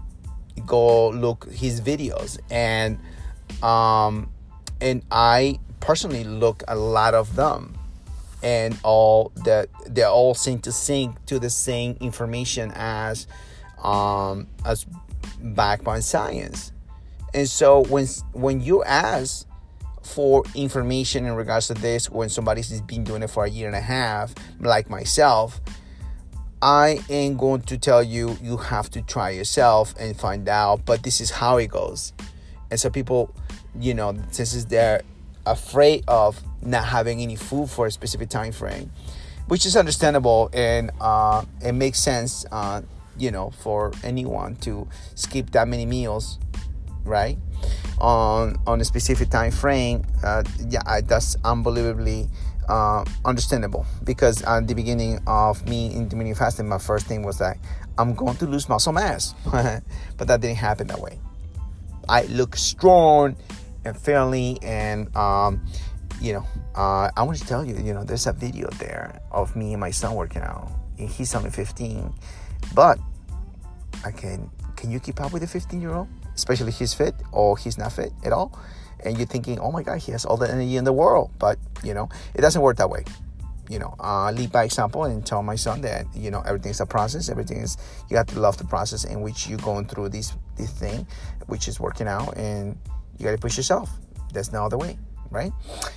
Go 0.66 1.10
look 1.10 1.50
his 1.52 1.82
videos, 1.82 2.38
and 2.50 3.00
um, 3.64 4.30
and 4.82 5.04
I 5.12 5.60
personally 5.80 6.24
look 6.24 6.64
a 6.68 6.76
lot 6.76 7.14
of 7.14 7.36
them 7.36 7.78
and 8.42 8.78
all 8.84 9.32
that 9.46 9.70
they 9.88 10.04
all 10.04 10.34
seem 10.34 10.60
to 10.60 10.72
sync 10.72 11.26
to 11.26 11.40
the 11.40 11.50
same 11.50 11.98
information 12.00 12.72
as 12.76 13.28
um, 13.84 14.48
as 14.66 14.86
backed 15.42 15.84
by 15.84 16.00
science. 16.00 16.72
And 17.34 17.48
so 17.48 17.84
when 17.86 18.08
when 18.34 18.62
you 18.62 18.84
ask 18.84 19.48
for 20.04 20.44
information 20.56 21.26
in 21.26 21.36
regards 21.36 21.68
to 21.68 21.74
this, 21.74 22.10
when 22.10 22.30
somebody's 22.30 22.82
been 22.82 23.04
doing 23.04 23.22
it 23.22 23.30
for 23.30 23.46
a 23.46 23.50
year 23.50 23.68
and 23.68 23.76
a 23.76 23.82
half, 23.82 24.34
like 24.60 24.90
myself, 24.90 25.62
I 26.62 27.00
ain't 27.10 27.38
going 27.38 27.62
to 27.64 27.78
tell 27.78 28.04
you 28.04 28.38
you 28.42 28.58
have 28.58 28.90
to 28.92 29.02
try 29.02 29.30
yourself 29.32 29.94
and 30.00 30.18
find 30.18 30.48
out. 30.50 30.86
But 30.86 31.04
this 31.04 31.22
is 31.22 31.32
how 31.32 31.58
it 31.58 31.68
goes. 31.68 32.14
And 32.70 32.80
so 32.80 32.90
people 32.90 33.34
you 33.78 33.94
know, 33.94 34.16
since 34.32 34.64
they're 34.66 35.02
afraid 35.46 36.04
of 36.08 36.42
not 36.62 36.86
having 36.86 37.22
any 37.22 37.36
food 37.36 37.70
for 37.70 37.88
a 37.88 37.92
specific 37.92 38.30
time 38.30 38.52
frame, 38.52 38.92
which 39.48 39.66
is 39.66 39.76
understandable 39.76 40.50
and 40.54 40.92
uh, 41.02 41.44
it 41.64 41.74
makes 41.74 42.00
sense, 42.00 42.46
uh, 42.52 42.82
you 43.18 43.32
know, 43.32 43.50
for 43.50 43.92
anyone 44.04 44.56
to 44.58 44.88
skip 45.16 45.52
that 45.52 45.68
many 45.68 45.86
meals, 45.86 46.40
right? 47.04 47.38
On 48.00 48.58
on 48.66 48.80
a 48.80 48.86
specific 48.86 49.30
time 49.30 49.52
frame, 49.52 50.06
uh, 50.24 50.44
yeah, 50.70 51.02
that's 51.02 51.36
unbelievably 51.44 52.30
uh, 52.70 53.04
understandable 53.26 53.86
because 54.04 54.42
at 54.44 54.68
the 54.68 54.76
beginning 54.76 55.20
of 55.28 55.68
me 55.68 55.92
intermittent 55.92 56.38
fasting, 56.38 56.70
my 56.70 56.78
first 56.78 57.08
thing 57.08 57.24
was 57.24 57.40
that 57.40 57.58
I'm 57.98 58.14
going 58.14 58.38
to 58.38 58.46
lose 58.46 58.70
muscle 58.70 58.94
mass, 58.94 59.34
but 59.52 60.28
that 60.28 60.40
didn't 60.40 60.58
happen 60.58 60.88
that 60.88 61.00
way. 61.00 61.20
I 62.08 62.24
look 62.24 62.56
strong 62.56 63.36
and 63.84 63.98
fairly, 63.98 64.58
and 64.62 65.14
um, 65.16 65.66
you 66.22 66.34
know, 66.34 66.46
uh, 66.76 67.10
I 67.16 67.24
want 67.24 67.40
to 67.40 67.46
tell 67.46 67.66
you, 67.66 67.76
you 67.76 67.94
know, 67.94 68.04
there's 68.04 68.28
a 68.28 68.34
video 68.34 68.70
there 68.80 69.20
of 69.32 69.56
me 69.56 69.74
and 69.74 69.82
my 69.82 69.92
son 69.92 70.16
working 70.16 70.42
out. 70.42 70.72
and 70.98 71.10
He's 71.10 71.34
only 71.36 71.50
15, 71.50 72.14
but 72.74 73.00
I 74.06 74.12
can. 74.12 74.50
Can 74.76 74.92
you 74.92 75.02
keep 75.02 75.20
up 75.20 75.34
with 75.34 75.44
a 75.44 75.48
15 75.48 75.82
year 75.82 75.94
old? 75.94 76.08
Especially 76.36 76.72
he's 76.72 76.94
fit 76.94 77.14
or 77.34 77.58
he's 77.58 77.78
not 77.78 77.92
fit 77.92 78.14
at 78.24 78.32
all 78.32 78.58
and 79.04 79.18
you're 79.18 79.28
thinking, 79.28 79.60
oh 79.60 79.72
my 79.72 79.84
God, 79.84 80.00
he 80.00 80.12
has 80.12 80.26
all 80.26 80.38
the 80.38 80.50
energy 80.50 80.78
in 80.78 80.84
the 80.84 80.94
world. 80.94 81.32
But, 81.40 81.58
you 81.84 81.94
know, 81.94 82.10
it 82.34 82.42
doesn't 82.42 82.62
work 82.62 82.78
that 82.78 82.90
way. 82.90 83.06
You 83.70 83.80
know, 83.80 83.94
uh, 84.00 84.32
lead 84.32 84.52
by 84.52 84.64
example 84.64 85.04
and 85.04 85.24
tell 85.26 85.44
my 85.44 85.56
son 85.56 85.82
that, 85.82 86.06
you 86.16 86.32
know, 86.32 86.42
everything's 86.42 86.82
a 86.82 86.86
process. 86.86 87.30
Everything 87.30 87.58
is, 87.60 87.78
you 88.10 88.18
have 88.18 88.28
to 88.28 88.40
love 88.40 88.58
the 88.58 88.66
process 88.66 89.04
in 89.04 89.22
which 89.22 89.48
you're 89.48 89.60
going 89.60 89.86
through 89.86 90.10
this, 90.10 90.34
this 90.58 90.72
thing, 90.72 91.06
which 91.46 91.68
is 91.68 91.80
working 91.80 92.08
out, 92.08 92.36
and 92.36 92.78
you 93.18 93.26
got 93.26 93.32
to 93.32 93.38
push 93.38 93.58
yourself. 93.58 93.92
There's 94.34 94.52
no 94.52 94.66
other 94.66 94.78
way 94.78 94.98
right? 95.32 95.52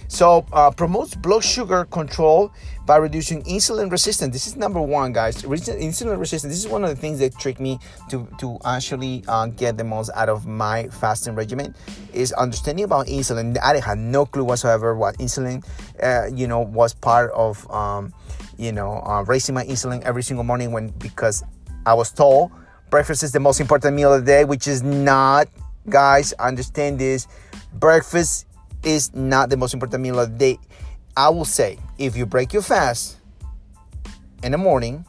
So 0.09 0.47
uh, 0.53 0.71
promotes 0.71 1.15
blood 1.15 1.45
sugar 1.45 1.85
control 1.87 2.53
by 2.87 2.97
reducing 2.97 3.43
insulin 3.45 3.91
resistance. 3.91 4.33
This 4.33 4.47
is 4.47 4.57
number 4.57 4.81
one, 4.81 5.13
guys. 5.13 5.43
Insulin 5.43 6.19
resistance. 6.19 6.53
This 6.53 6.65
is 6.65 6.69
one 6.69 6.85
of 6.85 6.91
the 6.91 6.97
things 6.97 7.19
that 7.21 7.37
trick 7.39 7.61
me 7.61 7.79
to 8.11 8.29
to 8.39 8.59
actually 8.65 9.25
uh, 9.29 9.47
get 9.47 9.77
the 9.77 9.85
most 9.85 10.11
out 10.15 10.29
of 10.29 10.47
my 10.47 10.89
fasting 10.89 11.35
regimen 11.35 11.75
is 12.13 12.33
understanding 12.33 12.85
about 12.85 13.07
insulin. 13.07 13.57
I 13.63 13.79
had 13.79 13.99
no 13.99 14.27
clue 14.27 14.45
whatsoever 14.45 14.95
what 14.95 15.19
insulin, 15.19 15.65
uh, 16.03 16.27
you 16.35 16.47
know, 16.47 16.61
was 16.61 16.93
part 16.95 17.31
of, 17.33 17.71
um, 17.71 18.13
you 18.59 18.73
know, 18.73 19.03
uh, 19.05 19.23
raising 19.23 19.55
my 19.55 19.65
insulin 19.65 20.03
every 20.03 20.23
single 20.23 20.45
morning 20.45 20.73
when 20.73 20.89
because 20.89 21.43
I 21.87 21.95
was 21.95 22.13
told 22.13 22.53
breakfast 22.93 23.23
is 23.23 23.33
the 23.33 23.41
most 23.41 23.59
important 23.59 23.97
meal 23.97 24.13
of 24.13 24.21
the 24.21 24.27
day, 24.27 24.45
which 24.45 24.69
is 24.69 24.83
not. 24.83 25.49
Guys, 25.89 26.33
understand 26.35 27.01
this. 27.01 27.27
Breakfast 27.73 28.47
is 28.85 29.15
not 29.15 29.51
the 29.51 29.57
most 29.57 29.75
important 29.75 30.03
meal 30.03 30.19
of 30.19 30.33
the 30.33 30.39
day. 30.39 30.59
I 31.17 31.29
will 31.29 31.45
say, 31.45 31.79
if 31.99 32.17
you 32.17 32.27
break 32.27 32.53
your 32.53 32.63
fast 32.63 33.17
in 34.43 34.53
the 34.53 34.59
morning, 34.59 35.05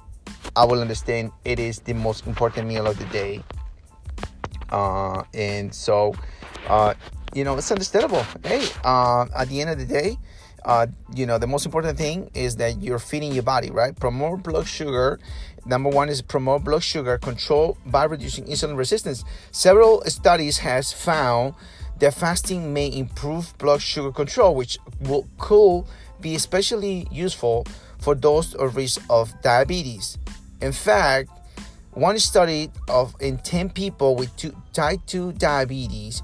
I 0.56 0.66
will 0.66 0.82
understand 0.82 1.32
it 1.46 1.60
is 1.60 1.80
the 1.80 1.94
most 1.94 2.28
important 2.28 2.68
meal 2.68 2.86
of 2.86 2.98
the 3.00 3.06
day. 3.06 3.44
Uh, 4.70 5.24
and 5.34 5.74
so, 5.74 6.14
uh, 6.68 6.94
you 7.34 7.44
know, 7.44 7.56
it's 7.58 7.72
understandable. 7.72 8.26
Hey, 8.44 8.68
uh, 8.84 9.26
at 9.36 9.50
the 9.50 9.62
end 9.62 9.70
of 9.70 9.80
the 9.80 9.86
day, 9.86 10.18
uh, 10.66 10.88
you 11.14 11.26
know, 11.26 11.38
the 11.38 11.48
most 11.48 11.66
important 11.66 11.98
thing 11.98 12.30
is 12.34 12.56
that 12.58 12.82
you're 12.82 13.00
feeding 13.00 13.34
your 13.34 13.44
body, 13.44 13.70
right? 13.70 13.96
Promote 14.00 14.44
blood 14.44 14.68
sugar. 14.68 15.20
Number 15.66 15.90
one 15.90 16.10
is 16.10 16.22
promote 16.22 16.64
blood 16.64 16.84
sugar 16.84 17.18
control 17.18 17.78
by 17.86 18.04
reducing 18.06 18.46
insulin 18.46 18.78
resistance. 18.78 19.24
Several 19.52 20.02
studies 20.06 20.60
has 20.60 20.92
found 20.92 21.56
that 22.04 22.14
fasting 22.14 22.74
may 22.74 22.94
improve 22.94 23.58
blood 23.58 23.82
sugar 23.82 24.12
control, 24.12 24.56
which 24.56 24.78
will, 25.00 25.26
could 25.38 25.86
be 26.20 26.36
especially 26.36 27.08
useful 27.10 27.66
for 27.98 28.14
those 28.14 28.54
at 28.56 28.74
risk 28.76 29.02
of 29.10 29.34
diabetes. 29.42 30.18
In 30.62 30.74
fact, 30.74 31.30
one 31.92 32.20
study 32.20 32.70
of 32.90 33.16
in 33.22 33.38
10 33.38 33.70
people 33.70 34.18
with 34.18 34.36
two, 34.36 34.54
type 34.74 35.00
2 35.06 35.34
diabetes 35.34 36.22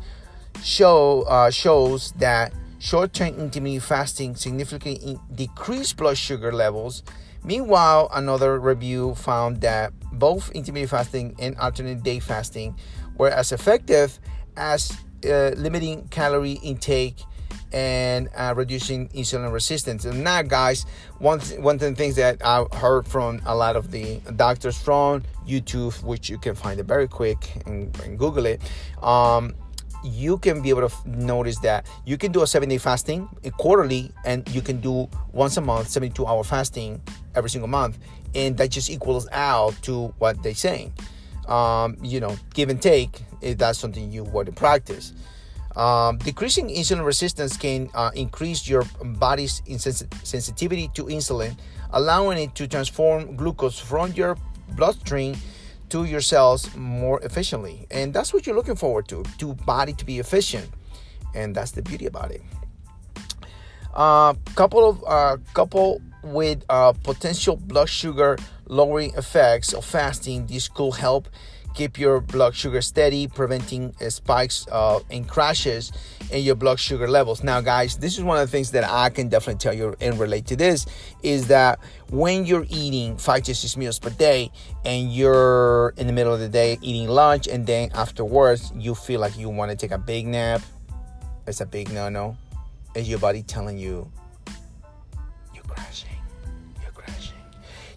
show 0.62 1.22
uh, 1.30 1.50
shows 1.50 2.12
that 2.18 2.52
short-term 2.80 3.36
intermittent 3.40 3.84
fasting 3.84 4.36
significantly 4.36 5.18
decreased 5.34 5.96
blood 5.96 6.18
sugar 6.18 6.52
levels. 6.52 7.04
Meanwhile, 7.46 8.10
another 8.14 8.60
review 8.60 9.16
found 9.16 9.62
that 9.62 9.94
both 10.12 10.52
intermittent 10.52 10.90
fasting 10.90 11.36
and 11.40 11.56
alternate 11.58 12.04
day 12.04 12.20
fasting 12.20 12.76
were 13.16 13.30
as 13.30 13.54
effective 13.54 14.20
as 14.58 14.92
uh, 15.26 15.50
limiting 15.56 16.08
calorie 16.10 16.60
intake 16.64 17.18
and 17.72 18.30
uh, 18.36 18.54
reducing 18.56 19.10
insulin 19.10 19.52
resistance. 19.52 20.06
And 20.06 20.24
now, 20.24 20.42
guys, 20.42 20.86
one 21.20 21.40
th- 21.40 21.60
one 21.60 21.76
of 21.76 21.82
the 21.82 21.94
things 21.94 22.16
that 22.16 22.42
I 22.44 22.66
heard 22.76 23.08
from 23.08 23.42
a 23.46 23.56
lot 23.56 23.76
of 23.76 23.92
the 23.92 24.20
doctors 24.36 24.78
from 24.78 25.24
YouTube, 25.48 26.02
which 26.04 26.30
you 26.30 26.38
can 26.38 26.56
find 26.56 26.80
it 26.80 26.86
very 26.86 27.08
quick 27.08 27.62
and, 27.66 27.96
and 28.02 28.18
Google 28.18 28.46
it. 28.46 28.62
Um, 29.02 29.56
you 30.02 30.38
can 30.38 30.62
be 30.62 30.70
able 30.70 30.82
to 30.82 30.86
f- 30.86 31.06
notice 31.06 31.60
that 31.60 31.86
you 32.06 32.18
can 32.18 32.32
do 32.32 32.42
a 32.42 32.48
seven 32.48 32.70
day 32.70 32.78
fasting 32.78 33.28
quarterly, 33.58 34.12
and 34.26 34.48
you 34.50 34.62
can 34.62 34.80
do 34.80 35.10
once 35.34 35.58
a 35.58 35.62
month, 35.62 35.90
72 35.90 36.26
hour 36.26 36.44
fasting 36.44 37.02
every 37.36 37.50
single 37.50 37.68
month, 37.68 38.00
and 38.34 38.58
that 38.58 38.70
just 38.72 38.90
equals 38.90 39.28
out 39.32 39.80
to 39.84 40.08
what 40.18 40.42
they're 40.42 40.56
saying 40.56 40.94
um, 41.50 41.98
you 42.02 42.20
know, 42.20 42.38
give 42.54 42.70
and 42.70 42.82
take 42.82 43.24
if 43.42 43.58
that's 43.58 43.80
something 43.80 44.12
you 44.12 44.24
want 44.24 44.46
to 44.46 44.54
practice. 44.54 45.14
Um, 45.76 46.18
decreasing 46.18 46.68
insulin 46.70 47.06
resistance 47.06 47.58
can 47.58 47.90
uh, 47.94 48.12
increase 48.16 48.68
your 48.68 48.84
body's 49.04 49.62
sensitivity 50.24 50.90
to 50.94 51.06
insulin, 51.06 51.58
allowing 51.92 52.38
it 52.38 52.56
to 52.56 52.68
transform 52.68 53.36
glucose 53.36 53.80
from 53.80 54.12
your 54.14 54.38
bloodstream 54.76 55.36
to 55.90 56.06
your 56.06 56.22
cells 56.22 56.76
more 56.76 57.22
efficiently. 57.22 57.88
And 57.92 58.14
that's 58.14 58.34
what 58.34 58.46
you're 58.46 58.56
looking 58.56 58.76
forward 58.76 59.08
to, 59.10 59.24
to 59.40 59.54
body 59.54 59.94
to 59.94 60.06
be 60.06 60.20
efficient. 60.20 60.70
And 61.34 61.56
that's 61.56 61.72
the 61.72 61.82
beauty 61.82 62.06
about 62.06 62.32
it. 62.32 62.42
Uh, 63.94 64.34
couple 64.56 64.88
of 64.88 65.04
uh, 65.08 65.38
couple 65.54 66.02
with 66.24 66.64
uh, 66.70 66.94
potential 67.04 67.56
blood 67.56 67.90
sugar 67.90 68.38
lowering 68.70 69.14
effects 69.16 69.74
of 69.74 69.84
fasting. 69.84 70.48
This 70.48 70.70
could 70.70 70.96
help 70.96 71.28
keep 71.74 72.00
your 72.00 72.20
blood 72.20 72.56
sugar 72.56 72.82
steady, 72.82 73.28
preventing 73.28 73.94
uh, 74.02 74.10
spikes 74.10 74.68
uh, 74.72 75.00
and 75.10 75.28
crashes 75.28 75.92
in 76.32 76.44
your 76.44 76.56
blood 76.56 76.80
sugar 76.80 77.08
levels. 77.08 77.44
Now, 77.44 77.62
guys, 77.62 77.98
this 77.98 78.18
is 78.18 78.24
one 78.24 78.38
of 78.38 78.48
the 78.48 78.52
things 78.52 78.72
that 78.72 78.84
I 78.84 79.10
can 79.10 79.30
definitely 79.30 79.60
tell 79.60 79.74
you 79.74 79.96
and 80.02 80.20
relate 80.20 80.46
to 80.48 80.56
this 80.56 80.86
is 81.24 81.48
that 81.48 81.80
when 82.10 82.46
you're 82.46 82.66
eating 82.70 83.18
five 83.18 83.44
to 83.44 83.56
six 83.56 83.78
meals 83.78 84.00
per 84.00 84.10
day 84.10 84.52
and 84.86 85.14
you're 85.14 85.94
in 85.98 86.08
the 86.08 86.14
middle 86.14 86.34
of 86.34 86.40
the 86.40 86.50
day 86.50 86.78
eating 86.82 87.08
lunch 87.08 87.48
and 87.48 87.66
then 87.66 87.92
afterwards 87.94 88.72
you 88.76 88.96
feel 88.96 89.20
like 89.20 89.38
you 89.38 89.50
want 89.50 89.72
to 89.72 89.78
take 89.78 89.92
a 89.92 89.98
big 89.98 90.28
nap, 90.28 90.62
it's 91.48 91.62
a 91.62 91.66
big 91.66 91.92
no 91.92 92.10
no. 92.10 92.38
Is 92.96 93.08
your 93.08 93.20
body 93.20 93.44
telling 93.44 93.78
you 93.78 94.12
you're 95.54 95.64
crashing? 95.64 96.09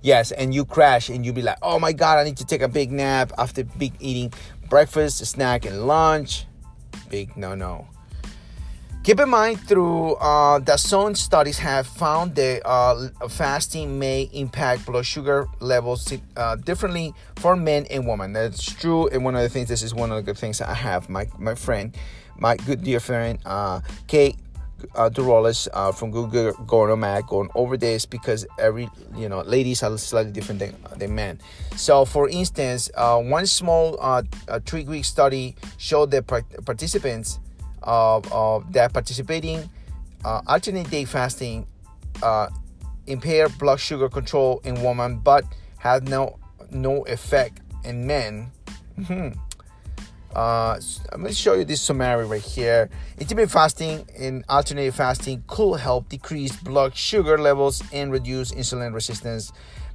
Yes, 0.02 0.32
and 0.32 0.52
you 0.52 0.64
crash 0.64 1.08
and 1.08 1.24
you 1.24 1.32
be 1.32 1.42
like, 1.42 1.58
oh 1.62 1.78
my 1.78 1.92
God, 1.92 2.18
I 2.18 2.24
need 2.24 2.36
to 2.38 2.44
take 2.44 2.60
a 2.60 2.68
big 2.68 2.90
nap 2.90 3.32
after 3.38 3.64
big 3.64 3.94
eating 4.00 4.32
breakfast, 4.68 5.24
snack, 5.24 5.64
and 5.64 5.86
lunch. 5.86 6.46
Big 7.08 7.36
no 7.36 7.54
no. 7.54 7.86
Keep 9.04 9.18
in 9.18 9.30
mind, 9.30 9.60
through 9.60 10.14
uh, 10.14 10.60
that 10.60 10.78
some 10.78 11.16
studies 11.16 11.58
have 11.58 11.88
found 11.88 12.36
that 12.36 12.62
uh, 12.64 13.08
fasting 13.28 13.98
may 13.98 14.30
impact 14.32 14.86
blood 14.86 15.04
sugar 15.04 15.48
levels 15.58 16.12
uh, 16.36 16.54
differently 16.54 17.12
for 17.36 17.56
men 17.56 17.84
and 17.90 18.06
women. 18.06 18.32
That's 18.32 18.64
true. 18.64 19.08
And 19.08 19.24
one 19.24 19.34
of 19.34 19.42
the 19.42 19.48
things, 19.48 19.68
this 19.68 19.82
is 19.82 19.92
one 19.92 20.12
of 20.12 20.16
the 20.16 20.22
good 20.22 20.38
things 20.38 20.60
I 20.60 20.74
have. 20.74 21.08
My 21.08 21.26
my 21.36 21.56
friend, 21.56 21.96
my 22.38 22.56
good 22.56 22.84
dear 22.84 23.00
friend, 23.00 23.40
uh, 23.44 23.80
Kate 24.06 24.36
uh, 24.94 25.10
Durolis 25.10 25.68
uh, 25.72 25.92
from 25.92 26.10
Google 26.10 26.52
going 26.66 26.98
Mac 27.00 27.26
going 27.26 27.50
over 27.54 27.76
this 27.76 28.06
because 28.06 28.46
every 28.58 28.88
you 29.16 29.28
know 29.28 29.42
ladies 29.42 29.82
are 29.82 29.96
slightly 29.98 30.32
different 30.32 30.60
than, 30.60 30.74
than 30.96 31.14
men. 31.14 31.40
So, 31.76 32.04
for 32.04 32.28
instance, 32.28 32.90
uh, 32.96 33.20
one 33.20 33.46
small 33.46 33.98
uh, 34.00 34.22
three 34.66 34.84
week 34.84 35.04
study 35.04 35.56
showed 35.78 36.10
that 36.10 36.26
participants 36.64 37.38
that 37.82 38.90
participating 38.92 39.68
uh, 40.24 40.40
alternate 40.46 40.90
day 40.90 41.04
fasting 41.04 41.66
uh, 42.22 42.48
impair 43.06 43.48
blood 43.48 43.80
sugar 43.80 44.08
control 44.08 44.60
in 44.64 44.82
women, 44.82 45.18
but 45.18 45.44
had 45.78 46.08
no 46.08 46.38
no 46.70 47.02
effect 47.04 47.60
in 47.84 48.06
men. 48.06 48.50
Hmm. 49.06 49.30
Uh, 50.34 50.80
I'm 51.12 51.20
going 51.20 51.32
to 51.32 51.38
show 51.38 51.54
you 51.54 51.64
this 51.64 51.80
summary 51.80 52.26
right 52.26 52.40
here. 52.40 52.88
Intermittent 53.18 53.52
fasting 53.52 54.06
and 54.18 54.44
alternative 54.48 54.94
fasting 54.94 55.44
could 55.46 55.80
help 55.80 56.08
decrease 56.08 56.56
blood 56.56 56.96
sugar 56.96 57.38
levels 57.38 57.82
and 57.92 58.10
reduce 58.10 58.52
insulin 58.52 58.94
resistance 58.94 59.52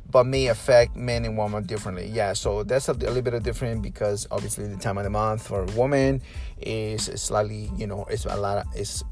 but 0.10 0.26
may 0.26 0.48
affect 0.48 0.96
men 0.96 1.26
and 1.26 1.38
women 1.38 1.66
differently. 1.66 2.08
Yeah, 2.08 2.34
so 2.34 2.64
that's 2.64 2.88
a, 2.88 2.94
little 2.94 3.22
bit 3.22 3.44
different 3.44 3.82
because 3.82 4.28
obviously 4.32 4.68
the 4.68 4.78
time 4.78 4.98
of 4.98 5.04
the 5.04 5.10
month 5.10 5.46
for 5.46 5.64
a 5.64 5.66
woman 5.72 6.22
is 6.62 7.06
slightly, 7.16 7.70
you 7.76 7.88
know, 7.88 8.06
it's 8.10 8.26
a 8.26 8.38
lot. 8.38 8.60
Of, 8.60 8.68
it's 8.76 9.04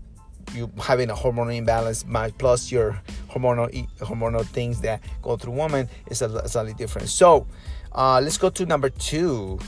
you 0.54 0.72
having 0.80 1.10
a 1.10 1.16
hormonal 1.16 1.56
imbalance 1.56 2.06
plus 2.38 2.72
your 2.72 3.02
hormonal 3.30 3.88
hormonal 3.98 4.46
things 4.46 4.80
that 4.82 5.02
go 5.22 5.36
through 5.36 5.54
women 5.54 5.90
is 6.08 6.22
a 6.22 6.48
slightly 6.48 6.74
different. 6.76 7.10
So 7.10 7.48
uh, 7.92 8.22
let's 8.22 8.38
go 8.38 8.50
to 8.50 8.66
number 8.66 8.90
two. 8.90 9.60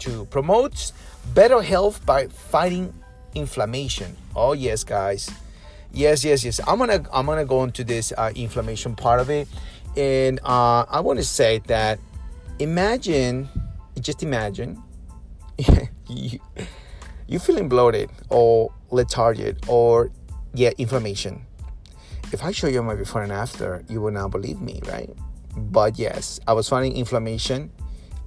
To 0.00 0.24
promote 0.26 0.92
better 1.34 1.62
health 1.62 2.04
by 2.04 2.26
fighting 2.28 2.92
inflammation. 3.34 4.16
Oh 4.34 4.52
yes, 4.52 4.84
guys. 4.84 5.30
Yes, 5.92 6.24
yes, 6.24 6.44
yes. 6.44 6.60
I'm 6.66 6.78
gonna 6.78 7.04
I'm 7.12 7.26
gonna 7.26 7.44
go 7.44 7.64
into 7.64 7.84
this 7.84 8.12
uh, 8.16 8.32
inflammation 8.34 8.94
part 8.94 9.20
of 9.20 9.30
it 9.30 9.48
and 9.96 10.40
uh, 10.44 10.84
I 10.88 11.00
want 11.00 11.18
to 11.18 11.24
say 11.24 11.60
that 11.66 11.98
imagine, 12.58 13.48
just 14.00 14.22
imagine, 14.22 14.82
you, 16.08 16.38
you 17.26 17.38
feeling 17.38 17.68
bloated 17.68 18.10
or 18.28 18.72
lethargic 18.90 19.56
or 19.68 20.10
yeah, 20.54 20.70
inflammation. 20.78 21.46
If 22.32 22.44
I 22.44 22.52
show 22.52 22.68
you 22.68 22.82
my 22.82 22.94
before 22.94 23.22
and 23.22 23.32
after, 23.32 23.84
you 23.88 24.00
will 24.00 24.12
not 24.12 24.30
believe 24.30 24.60
me, 24.60 24.80
right? 24.86 25.10
But 25.56 25.98
yes, 25.98 26.38
I 26.46 26.52
was 26.52 26.68
finding 26.68 26.96
inflammation. 26.96 27.72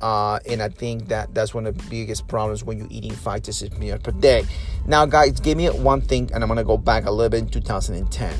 Uh, 0.03 0.37
and 0.49 0.61
I 0.61 0.67
think 0.67 1.07
that 1.07 1.33
that's 1.33 1.53
one 1.53 1.65
of 1.65 1.77
the 1.77 1.89
biggest 1.89 2.27
problems 2.27 2.61
when 2.61 2.77
you're 2.77 2.89
eating 2.91 3.13
five 3.13 3.41
to 3.43 3.53
six 3.53 3.77
meals 3.77 4.01
per 4.03 4.11
day. 4.11 4.43
Now, 4.85 5.05
guys, 5.05 5.39
give 5.39 5.57
me 5.57 5.67
one 5.69 6.01
thing, 6.01 6.29
and 6.33 6.43
I'm 6.43 6.49
gonna 6.49 6.65
go 6.65 6.77
back 6.77 7.05
a 7.05 7.09
little 7.09 7.29
bit 7.29 7.39
in 7.39 7.47
2010 7.47 8.33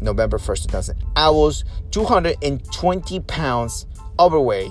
November 0.00 0.38
1st, 0.38 0.66
2000. 0.66 1.04
I 1.16 1.28
was 1.30 1.64
220 1.90 3.20
pounds 3.20 3.86
overweight. 4.20 4.70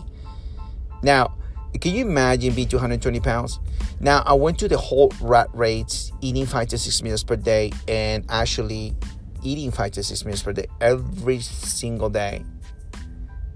Now, 1.03 1.35
can 1.81 1.93
you 1.93 2.05
imagine 2.05 2.53
being 2.55 2.69
220 2.69 3.19
pounds? 3.19 3.59
Now, 3.99 4.23
I 4.25 4.31
went 4.31 4.57
to 4.59 4.69
the 4.69 4.77
whole 4.77 5.11
rat 5.19 5.49
rates, 5.53 6.13
eating 6.21 6.45
five 6.45 6.69
to 6.69 6.77
six 6.77 7.03
meals 7.03 7.21
per 7.21 7.35
day, 7.35 7.73
and 7.85 8.23
actually 8.29 8.95
eating 9.43 9.71
five 9.71 9.91
to 9.91 10.03
six 10.03 10.23
meals 10.23 10.41
per 10.41 10.53
day 10.53 10.67
every 10.79 11.41
single 11.41 12.09
day. 12.09 12.45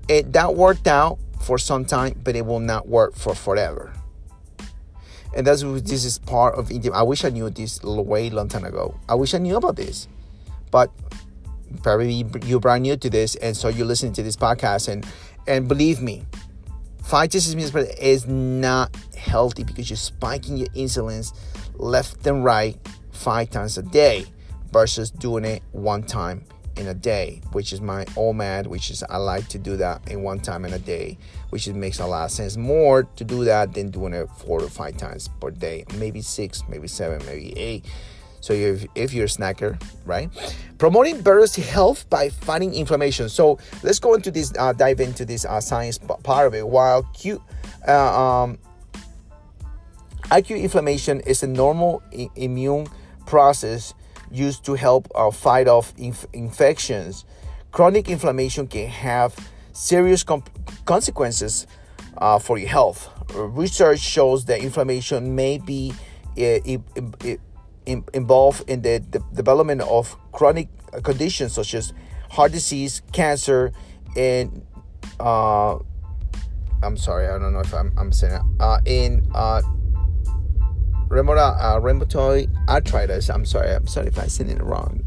It 0.09 0.33
that 0.33 0.53
worked 0.53 0.87
out 0.87 1.17
for 1.43 1.57
some 1.57 1.85
time, 1.85 2.19
but 2.23 2.35
it 2.35 2.45
will 2.45 2.59
not 2.59 2.87
work 2.87 3.15
for 3.15 3.35
forever. 3.35 3.93
And 5.35 5.47
that's 5.47 5.61
this 5.61 6.05
is 6.05 6.19
part 6.19 6.55
of 6.55 6.71
India. 6.71 6.91
I 6.91 7.01
wish 7.03 7.25
I 7.25 7.29
knew 7.29 7.49
this 7.49 7.81
way 7.83 8.29
long 8.29 8.47
time 8.47 8.65
ago. 8.65 8.99
I 9.09 9.15
wish 9.15 9.33
I 9.33 9.39
knew 9.39 9.55
about 9.55 9.75
this, 9.75 10.07
but 10.69 10.91
probably 11.81 12.25
you're 12.45 12.59
brand 12.59 12.83
new 12.83 12.95
to 12.95 13.09
this 13.09 13.35
and 13.35 13.57
so 13.57 13.67
you're 13.67 13.87
listening 13.87 14.13
to 14.13 14.21
this 14.21 14.35
podcast 14.35 14.87
and 14.87 15.05
and 15.47 15.67
believe 15.67 16.01
me 16.01 16.23
five 17.01 17.29
to 17.29 17.41
six 17.41 17.55
minutes 17.55 17.99
is 17.99 18.27
not 18.27 18.95
healthy 19.17 19.63
because 19.63 19.89
you're 19.89 19.97
spiking 19.97 20.55
your 20.55 20.67
insulins 20.67 21.33
left 21.75 22.25
and 22.27 22.43
right 22.43 22.77
five 23.11 23.49
times 23.49 23.77
a 23.77 23.81
day 23.81 24.25
versus 24.71 25.09
doing 25.09 25.45
it 25.45 25.63
one 25.71 26.03
time 26.03 26.45
in 26.77 26.87
a 26.87 26.93
day, 26.93 27.41
which 27.51 27.73
is 27.73 27.81
my 27.81 28.05
OMAD, 28.15 28.67
which 28.67 28.89
is 28.89 29.03
I 29.09 29.17
like 29.17 29.47
to 29.49 29.59
do 29.59 29.77
that 29.77 30.09
in 30.09 30.23
one 30.23 30.39
time 30.39 30.65
in 30.65 30.73
a 30.73 30.79
day, 30.79 31.17
which 31.49 31.67
it 31.67 31.75
makes 31.75 31.99
a 31.99 32.05
lot 32.05 32.25
of 32.25 32.31
sense 32.31 32.57
more 32.57 33.03
to 33.03 33.23
do 33.23 33.43
that 33.45 33.73
than 33.73 33.91
doing 33.91 34.13
it 34.13 34.29
four 34.29 34.59
to 34.59 34.69
five 34.69 34.97
times 34.97 35.29
per 35.39 35.51
day, 35.51 35.85
maybe 35.97 36.21
six, 36.21 36.63
maybe 36.67 36.87
seven, 36.87 37.25
maybe 37.25 37.57
eight. 37.57 37.85
So 38.41 38.51
if, 38.51 38.85
if 38.93 39.13
you're 39.13 39.25
a 39.25 39.29
snacker, 39.29 39.81
right? 40.05 40.29
Promoting 40.77 41.21
better 41.21 41.47
health 41.61 42.09
by 42.09 42.29
fighting 42.29 42.73
inflammation. 42.73 43.29
So 43.29 43.57
let's 43.83 43.99
go 43.99 44.15
into 44.15 44.31
this, 44.31 44.51
uh, 44.59 44.73
dive 44.73 44.99
into 44.99 45.23
this 45.23 45.45
uh, 45.45 45.61
science 45.61 45.97
part 45.97 46.47
of 46.47 46.53
it. 46.53 46.67
While 46.67 47.03
Q, 47.13 47.41
uh, 47.87 48.21
um, 48.21 48.57
acute 50.29 50.59
inflammation 50.59 51.21
is 51.21 51.41
a 51.41 51.47
normal 51.47 52.03
I- 52.11 52.29
immune 52.35 52.87
process 53.25 53.93
used 54.33 54.65
to 54.65 54.73
help 54.73 55.07
uh, 55.15 55.31
fight 55.31 55.67
off 55.67 55.93
inf- 55.97 56.25
infections. 56.33 57.25
Chronic 57.71 58.09
inflammation 58.09 58.67
can 58.67 58.87
have 58.89 59.35
serious 59.71 60.23
comp- 60.23 60.49
consequences 60.85 61.67
uh, 62.17 62.39
for 62.39 62.57
your 62.57 62.69
health. 62.69 63.09
Research 63.33 63.99
shows 63.99 64.45
that 64.45 64.59
inflammation 64.59 65.35
may 65.35 65.57
be 65.57 65.93
in, 66.35 66.83
involved 68.13 68.69
in 68.69 68.81
the, 68.81 69.03
the 69.11 69.19
development 69.33 69.81
of 69.81 70.15
chronic 70.31 70.67
conditions 71.03 71.53
such 71.53 71.73
as 71.73 71.93
heart 72.29 72.51
disease, 72.51 73.01
cancer, 73.11 73.71
and 74.15 74.65
uh, 75.19 75.77
I'm 76.81 76.97
sorry, 76.97 77.27
I 77.27 77.37
don't 77.37 77.53
know 77.53 77.59
if 77.59 77.73
I'm, 77.73 77.93
I'm 77.97 78.11
saying 78.11 78.33
it, 78.33 78.41
uh, 78.59 78.79
in 78.85 79.27
uh, 79.33 79.61
uh, 81.17 81.79
rheumatoid 81.79 82.49
arthritis. 82.67 83.29
I'm 83.29 83.45
sorry, 83.45 83.71
I'm 83.71 83.87
sorry 83.87 84.07
if 84.07 84.19
I 84.19 84.27
said 84.27 84.49
it 84.49 84.61
wrong. 84.61 85.03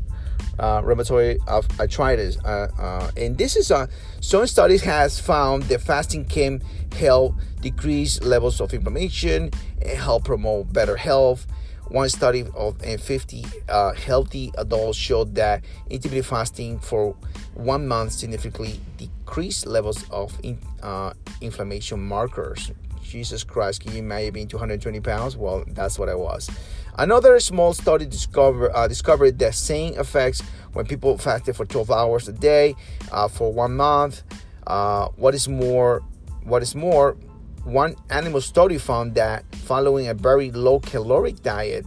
Uh, 0.59 0.81
rheumatoid 0.83 1.39
arthritis, 1.49 2.39
uh, 2.45 2.69
uh, 2.79 3.11
and 3.17 3.37
this 3.37 3.57
is 3.57 3.71
a 3.71 3.77
uh, 3.77 3.87
some 4.21 4.47
studies 4.47 4.83
has 4.83 5.21
found 5.21 5.65
that 5.65 5.83
fasting 5.83 6.25
can 6.25 6.63
help 6.93 7.35
decrease 7.61 8.23
levels 8.23 8.61
of 8.61 8.73
inflammation 8.73 9.51
and 9.83 9.99
help 9.99 10.25
promote 10.25 10.73
better 10.73 10.97
health 10.97 11.47
one 11.89 12.09
study 12.09 12.45
of 12.55 12.81
50 12.81 13.45
uh, 13.69 13.93
healthy 13.95 14.53
adults 14.59 14.99
showed 14.99 15.35
that 15.37 15.65
intermittent 15.89 16.27
fasting 16.27 16.79
for 16.81 17.15
one 17.55 17.87
month 17.87 18.13
significantly 18.13 18.81
decreased 18.97 19.67
levels 19.67 20.09
of 20.11 20.37
in, 20.43 20.59
uh, 20.83 21.13
inflammation 21.41 22.01
markers. 22.01 22.73
Jesus 23.09 23.45
Christ, 23.45 23.83
can 23.83 23.93
you 23.93 23.99
imagine 23.99 24.33
being 24.33 24.49
220 24.49 25.01
pounds? 25.01 25.37
Well, 25.37 25.65
that's 25.69 25.99
what 25.99 26.09
I 26.09 26.15
was. 26.15 26.51
Another 26.99 27.39
small 27.41 27.75
study 27.75 28.07
discover, 28.07 28.75
uh, 28.75 28.89
discovered 28.89 29.39
the 29.39 29.53
same 29.53 29.95
effects 29.95 30.43
when 30.73 30.87
people 30.87 31.17
fasted 31.19 31.57
for 31.57 31.65
12 31.65 31.91
hours 31.91 32.29
a 32.29 32.33
day 32.33 32.75
uh, 33.13 33.29
for 33.29 33.53
one 33.53 33.77
month. 33.77 34.23
Uh, 34.67 35.09
what 35.17 35.35
is 35.35 35.49
more, 35.49 36.03
what 36.43 36.63
is 36.63 36.75
more, 36.75 37.17
one 37.65 37.97
animal 38.11 38.41
study 38.41 38.79
found 38.79 39.15
that 39.17 39.45
following 39.55 40.09
a 40.09 40.15
very 40.15 40.51
low 40.53 40.81
caloric 40.81 41.43
diet 41.43 41.85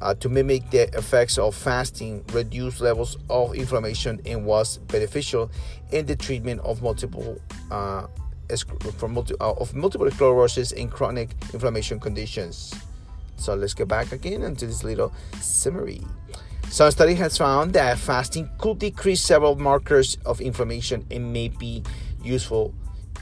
uh, 0.00 0.14
to 0.14 0.28
mimic 0.28 0.70
the 0.70 0.88
effects 0.96 1.38
of 1.38 1.54
fasting 1.54 2.24
reduced 2.32 2.80
levels 2.80 3.18
of 3.28 3.54
inflammation 3.54 4.20
and 4.24 4.44
was 4.46 4.78
beneficial 4.78 5.50
in 5.92 6.06
the 6.06 6.16
treatment 6.16 6.60
of 6.62 6.82
multiple 6.82 7.38
uh, 7.70 8.06
multi, 9.08 9.34
uh, 9.40 9.52
of 9.52 9.74
multiple 9.74 10.10
sclerosis 10.10 10.72
and 10.72 10.90
chronic 10.90 11.30
inflammation 11.52 12.00
conditions. 12.00 12.74
So 13.36 13.54
let's 13.54 13.74
get 13.74 13.88
back 13.88 14.12
again 14.12 14.42
into 14.42 14.66
this 14.66 14.84
little 14.84 15.12
summary. 15.40 16.02
Some 16.68 16.90
study 16.90 17.14
has 17.14 17.36
found 17.36 17.72
that 17.72 17.98
fasting 17.98 18.48
could 18.58 18.78
decrease 18.78 19.20
several 19.20 19.56
markers 19.56 20.18
of 20.24 20.40
inflammation 20.40 21.06
and 21.10 21.32
may 21.32 21.48
be 21.48 21.82
useful 22.22 22.74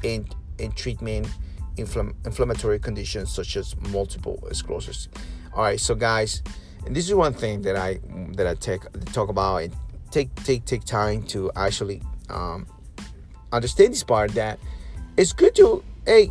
in 0.03 0.27
in 0.59 0.73
treatment 0.73 1.29
infl- 1.77 2.14
inflammatory 2.27 2.79
conditions 2.79 3.31
such 3.33 3.57
as 3.57 3.75
multiple 3.91 4.43
sclerosis. 4.53 5.09
All 5.55 5.62
right, 5.62 5.81
so 5.81 5.95
guys, 5.95 6.43
and 6.85 6.95
this 6.95 7.09
is 7.09 7.14
one 7.14 7.33
thing 7.33 7.62
that 7.62 7.77
I 7.77 8.01
that 8.33 8.47
I 8.47 8.55
take 8.55 8.83
talk 9.12 9.29
about 9.29 9.62
and 9.62 9.75
take 10.11 10.35
take 10.45 10.64
take 10.64 10.85
time 10.85 11.23
to 11.29 11.51
actually 11.57 12.03
um, 12.29 12.67
understand 13.53 13.93
this 13.93 14.03
part 14.03 14.33
that 14.35 14.59
it's 15.18 15.33
good 15.33 15.54
to 15.57 15.83
hey 16.07 16.31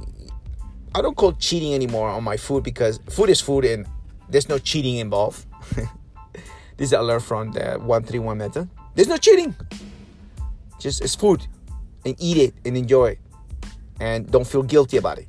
I 0.95 1.01
don't 1.01 1.15
call 1.15 1.33
cheating 1.33 1.75
anymore 1.75 2.09
on 2.09 2.23
my 2.23 2.37
food 2.37 2.63
because 2.63 2.99
food 3.09 3.29
is 3.29 3.41
food 3.41 3.65
and 3.65 3.85
there's 4.29 4.49
no 4.49 4.57
cheating 4.57 4.95
involved. 4.95 5.45
this 6.77 6.93
I 6.93 6.99
learned 6.99 7.23
from 7.23 7.51
the 7.51 7.77
one 7.79 8.03
three 8.03 8.19
one 8.19 8.39
method. 8.39 8.69
There's 8.95 9.09
no 9.09 9.17
cheating. 9.17 9.55
Just 10.79 11.03
it's 11.03 11.13
food 11.13 11.45
and 12.05 12.15
eat 12.17 12.37
it 12.37 12.53
and 12.65 12.77
enjoy 12.77 13.07
it 13.07 13.19
and 13.99 14.31
don't 14.31 14.47
feel 14.47 14.63
guilty 14.63 14.97
about 14.97 15.19
it. 15.19 15.27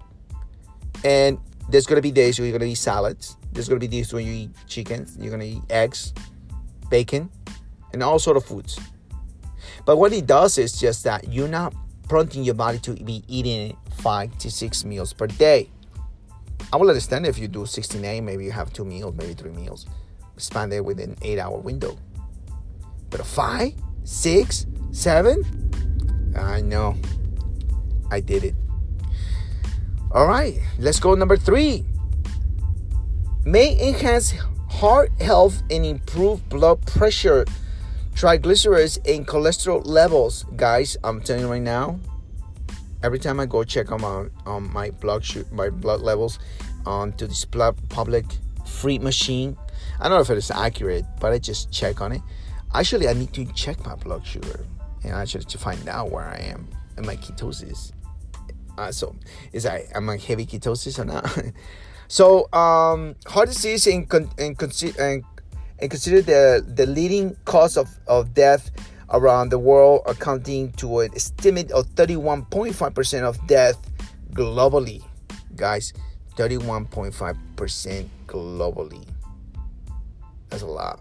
And 1.04 1.38
there's 1.68 1.86
gonna 1.86 2.00
be 2.00 2.12
days 2.12 2.38
where 2.38 2.48
you're 2.48 2.56
gonna 2.56 2.70
eat 2.70 2.76
salads. 2.76 3.36
There's 3.52 3.68
gonna 3.68 3.80
be 3.80 3.88
days 3.88 4.12
when 4.12 4.24
you 4.24 4.32
eat 4.32 4.50
chicken. 4.68 5.06
You're 5.18 5.32
gonna 5.32 5.44
eat 5.44 5.62
eggs, 5.68 6.14
bacon, 6.90 7.28
and 7.92 8.02
all 8.04 8.20
sort 8.20 8.36
of 8.36 8.44
foods. 8.44 8.78
But 9.84 9.96
what 9.96 10.12
it 10.12 10.26
does 10.26 10.58
is 10.58 10.78
just 10.78 11.02
that 11.04 11.32
you're 11.32 11.48
not 11.48 11.74
prompting 12.08 12.44
your 12.44 12.54
body 12.54 12.78
to 12.78 12.94
be 12.94 13.22
eating 13.28 13.76
five 13.98 14.36
to 14.38 14.50
six 14.50 14.84
meals 14.84 15.12
per 15.12 15.26
day. 15.26 15.70
I 16.72 16.76
will 16.76 16.88
understand 16.88 17.26
if 17.26 17.38
you 17.38 17.48
do 17.48 17.66
16 17.66 18.24
maybe 18.24 18.44
you 18.44 18.52
have 18.52 18.72
two 18.72 18.84
meals, 18.84 19.14
maybe 19.16 19.34
three 19.34 19.52
meals, 19.52 19.86
span 20.36 20.72
it 20.72 20.84
within 20.84 21.16
eight 21.22 21.38
hour 21.38 21.58
window. 21.58 21.98
But 23.10 23.20
a 23.20 23.24
five, 23.24 23.72
six, 24.04 24.66
seven, 24.92 25.44
I 26.36 26.60
know. 26.60 26.96
I 28.10 28.20
did 28.20 28.44
it. 28.44 28.54
All 30.10 30.26
right, 30.26 30.58
let's 30.78 31.00
go 31.00 31.14
number 31.14 31.36
three. 31.36 31.84
May 33.44 33.78
enhance 33.88 34.34
heart 34.68 35.10
health 35.20 35.62
and 35.70 35.84
improve 35.84 36.46
blood 36.48 36.84
pressure, 36.86 37.44
triglycerides, 38.18 38.98
and 39.06 39.28
cholesterol 39.28 39.80
levels. 39.86 40.44
Guys, 40.56 40.96
I'm 41.04 41.20
telling 41.20 41.42
you 41.42 41.48
right 41.48 41.62
now, 41.62 42.00
every 43.04 43.20
time 43.20 43.38
I 43.38 43.46
go 43.46 43.62
check 43.62 43.92
on 43.92 44.00
my 44.00 44.26
on 44.44 44.72
my 44.72 44.90
blood 44.90 45.24
my 45.52 45.70
blood 45.70 46.00
levels 46.00 46.40
onto 46.84 47.28
this 47.28 47.44
public 47.44 48.24
free 48.66 48.98
machine. 48.98 49.56
I 50.00 50.08
don't 50.08 50.18
know 50.18 50.20
if 50.20 50.30
it 50.30 50.38
is 50.38 50.50
accurate, 50.50 51.04
but 51.20 51.32
I 51.32 51.38
just 51.38 51.70
check 51.70 52.00
on 52.00 52.10
it. 52.10 52.20
Actually, 52.74 53.06
I 53.06 53.12
need 53.12 53.32
to 53.34 53.44
check 53.52 53.86
my 53.86 53.94
blood 53.94 54.26
sugar 54.26 54.66
and 55.04 55.12
actually 55.12 55.44
to 55.44 55.58
find 55.58 55.88
out 55.88 56.10
where 56.10 56.24
I 56.24 56.38
am 56.38 56.66
in 56.96 57.06
my 57.06 57.14
ketosis. 57.14 57.92
Uh, 58.76 58.90
so, 58.90 59.14
is 59.52 59.64
I 59.64 59.86
am 59.94 60.10
I 60.10 60.16
heavy 60.16 60.44
ketosis 60.44 60.98
or 60.98 61.04
not? 61.04 61.24
so, 62.08 62.52
um, 62.52 63.14
heart 63.28 63.46
disease 63.46 63.86
and 63.86 64.12
and, 64.12 64.58
and, 64.98 65.24
and 65.78 65.90
consider 65.90 66.22
the 66.22 66.64
the 66.66 66.86
leading 66.86 67.36
cause 67.44 67.76
of, 67.76 67.88
of 68.06 68.34
death 68.34 68.70
around 69.10 69.50
the 69.50 69.58
world, 69.58 70.02
accounting 70.06 70.72
to 70.72 71.00
an 71.00 71.10
estimate 71.14 71.70
of 71.72 71.86
31.5% 71.94 73.22
of 73.22 73.46
death 73.46 73.78
globally. 74.32 75.02
Guys, 75.56 75.92
31.5% 76.36 78.08
globally. 78.26 79.06
That's 80.50 80.62
a 80.62 80.66
lot. 80.66 81.00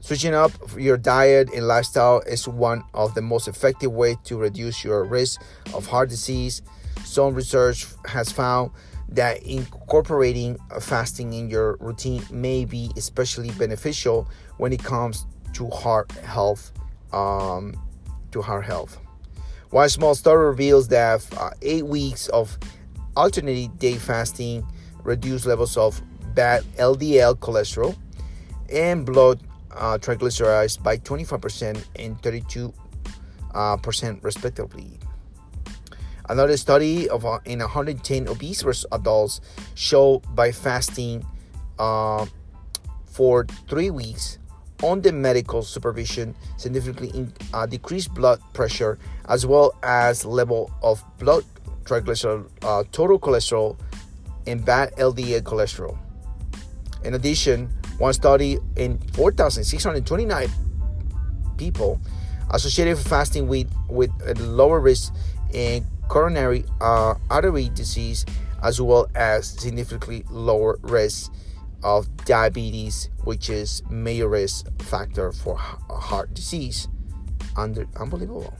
Switching 0.00 0.34
up 0.34 0.50
your 0.76 0.96
diet 0.96 1.50
and 1.54 1.68
lifestyle 1.68 2.20
is 2.20 2.48
one 2.48 2.82
of 2.94 3.14
the 3.14 3.22
most 3.22 3.46
effective 3.46 3.92
ways 3.92 4.16
to 4.24 4.36
reduce 4.36 4.82
your 4.82 5.04
risk 5.04 5.40
of 5.74 5.86
heart 5.86 6.08
disease. 6.08 6.62
Some 7.04 7.34
research 7.34 7.86
has 8.06 8.32
found 8.32 8.72
that 9.12 9.42
incorporating 9.42 10.58
fasting 10.80 11.32
in 11.32 11.50
your 11.50 11.76
routine 11.80 12.22
may 12.30 12.64
be 12.64 12.90
especially 12.96 13.50
beneficial 13.52 14.28
when 14.58 14.72
it 14.72 14.82
comes 14.82 15.26
to 15.54 15.68
heart 15.70 16.10
health. 16.12 16.72
Um, 17.12 17.74
to 18.32 18.42
heart 18.42 18.64
health. 18.64 18.98
One 19.70 19.88
small 19.88 20.14
study 20.14 20.38
reveals 20.38 20.88
that 20.88 21.26
uh, 21.38 21.50
eight 21.62 21.86
weeks 21.86 22.28
of 22.28 22.58
alternate 23.16 23.78
day 23.78 23.94
fasting 23.94 24.66
reduced 25.04 25.46
levels 25.46 25.76
of 25.76 26.00
bad 26.34 26.64
LDL 26.76 27.36
cholesterol 27.38 27.96
and 28.72 29.04
blood 29.06 29.40
uh, 29.72 29.98
triglycerides 29.98 30.82
by 30.82 30.96
25% 30.98 31.84
and 31.96 32.20
32% 32.22 32.72
uh, 33.54 34.16
respectively. 34.22 34.98
Another 36.30 36.56
study 36.56 37.08
of 37.08 37.26
uh, 37.26 37.40
in 37.44 37.58
110 37.58 38.28
obese 38.28 38.62
adults 38.92 39.40
showed 39.74 40.22
by 40.32 40.52
fasting 40.52 41.26
uh, 41.76 42.24
for 43.04 43.46
three 43.68 43.90
weeks 43.90 44.38
under 44.80 45.10
medical 45.10 45.60
supervision 45.64 46.36
significantly 46.56 47.10
in, 47.18 47.32
uh, 47.52 47.66
decreased 47.66 48.14
blood 48.14 48.40
pressure 48.52 48.96
as 49.28 49.44
well 49.44 49.74
as 49.82 50.24
level 50.24 50.70
of 50.84 51.02
blood 51.18 51.42
triglyceride, 51.82 52.48
uh, 52.62 52.84
total 52.92 53.18
cholesterol, 53.18 53.76
and 54.46 54.64
bad 54.64 54.94
LDL 54.98 55.42
cholesterol. 55.42 55.98
In 57.02 57.14
addition, 57.14 57.66
one 57.98 58.12
study 58.12 58.58
in 58.76 58.98
4,629 59.14 60.48
people 61.58 62.00
associated 62.50 62.98
fasting 62.98 63.48
with, 63.48 63.68
with 63.88 64.12
a 64.24 64.34
lower 64.40 64.78
risk 64.78 65.12
in 65.52 65.84
coronary 66.10 66.64
uh, 66.80 67.14
artery 67.30 67.70
disease 67.70 68.26
as 68.64 68.80
well 68.80 69.06
as 69.14 69.48
significantly 69.48 70.24
lower 70.28 70.76
risk 70.82 71.32
of 71.84 72.04
diabetes, 72.24 73.08
which 73.22 73.48
is 73.48 73.82
major 73.88 74.28
risk 74.28 74.66
factor 74.82 75.30
for 75.32 75.56
heart 75.56 76.34
disease. 76.34 76.88
Under 77.56 77.86
unbelievable. 77.96 78.52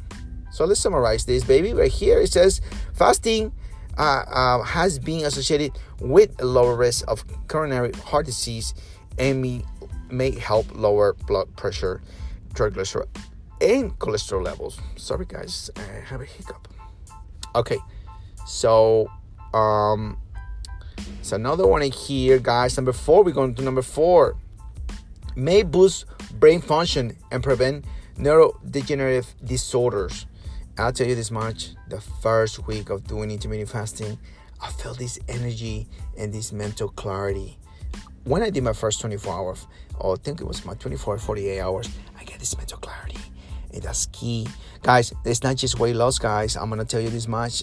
So 0.52 0.64
let's 0.64 0.80
summarize 0.80 1.26
this, 1.26 1.44
baby. 1.44 1.74
Right 1.74 1.90
here 1.90 2.20
it 2.20 2.32
says 2.32 2.60
fasting 2.94 3.52
uh, 3.98 4.24
uh, 4.28 4.62
has 4.62 5.00
been 5.00 5.24
associated 5.24 5.72
with 6.00 6.40
a 6.40 6.44
lower 6.44 6.76
risk 6.76 7.04
of 7.08 7.24
coronary 7.48 7.92
heart 8.04 8.26
disease 8.26 8.74
and 9.18 9.42
may, 9.42 9.64
may 10.08 10.30
help 10.30 10.66
lower 10.74 11.14
blood 11.26 11.54
pressure, 11.56 12.00
triglyceride, 12.54 13.08
and 13.60 13.98
cholesterol 13.98 14.44
levels. 14.44 14.80
Sorry, 14.96 15.26
guys, 15.26 15.68
I 15.76 15.82
have 16.06 16.20
a 16.20 16.24
hiccup. 16.24 16.68
Okay, 17.54 17.78
so 18.46 19.10
um, 19.52 20.16
so 21.22 21.36
another 21.36 21.66
one 21.66 21.82
in 21.82 21.92
here, 21.92 22.38
guys. 22.38 22.76
Number 22.76 22.92
four, 22.92 23.24
we're 23.24 23.32
going 23.32 23.54
to 23.54 23.62
number 23.62 23.82
four. 23.82 24.36
May 25.36 25.62
boost 25.62 26.06
brain 26.38 26.60
function 26.60 27.16
and 27.30 27.42
prevent 27.42 27.84
neurodegenerative 28.16 29.26
disorders. 29.44 30.26
I'll 30.78 30.92
tell 30.92 31.06
you 31.06 31.14
this 31.14 31.30
much: 31.30 31.70
the 31.88 32.00
first 32.00 32.66
week 32.66 32.90
of 32.90 33.06
doing 33.06 33.30
intermittent 33.30 33.70
fasting, 33.70 34.18
I 34.62 34.70
felt 34.70 34.98
this 34.98 35.18
energy 35.28 35.88
and 36.16 36.32
this 36.32 36.52
mental 36.52 36.88
clarity. 36.88 37.58
When 38.24 38.42
I 38.42 38.50
did 38.50 38.62
my 38.62 38.74
first 38.74 39.00
24 39.00 39.32
hours, 39.32 39.66
or 39.98 40.14
I 40.14 40.16
think 40.18 40.40
it 40.40 40.44
was 40.44 40.64
my 40.64 40.74
24 40.74 41.18
48 41.18 41.60
hours, 41.60 41.88
I 42.18 42.24
get 42.24 42.38
this 42.38 42.56
mental 42.56 42.78
clarity. 42.78 43.18
And 43.72 43.82
that's 43.82 44.06
key. 44.06 44.46
Guys, 44.82 45.12
it's 45.24 45.42
not 45.42 45.56
just 45.56 45.78
weight 45.78 45.96
loss, 45.96 46.18
guys. 46.18 46.56
I'm 46.56 46.68
gonna 46.68 46.84
tell 46.84 47.00
you 47.00 47.10
this 47.10 47.28
much 47.28 47.62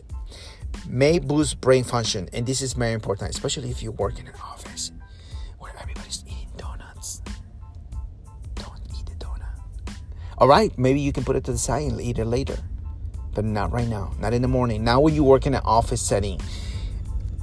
may 0.87 1.19
boost 1.19 1.59
brain 1.61 1.83
function, 1.83 2.29
and 2.33 2.45
this 2.45 2.61
is 2.61 2.73
very 2.73 2.93
important, 2.93 3.31
especially 3.31 3.71
if 3.71 3.83
you 3.83 3.91
work 3.91 4.19
in 4.19 4.27
an 4.27 4.33
office 4.43 4.91
where 5.59 5.73
everybody's 5.79 6.23
eating 6.27 6.49
donuts. 6.57 7.21
Don't 8.55 8.81
eat 8.97 9.05
the 9.05 9.25
donut. 9.25 9.95
All 10.37 10.47
right, 10.47 10.77
maybe 10.77 10.99
you 10.99 11.11
can 11.11 11.23
put 11.23 11.35
it 11.35 11.43
to 11.45 11.51
the 11.51 11.57
side 11.57 11.91
and 11.91 11.99
eat 11.99 12.19
it 12.19 12.25
later, 12.25 12.57
but 13.33 13.45
not 13.45 13.71
right 13.71 13.87
now, 13.87 14.13
not 14.19 14.33
in 14.33 14.41
the 14.41 14.47
morning. 14.47 14.83
Now, 14.83 14.99
when 14.99 15.13
you 15.13 15.23
work 15.23 15.45
in 15.45 15.53
an 15.53 15.61
office 15.63 16.01
setting, 16.01 16.39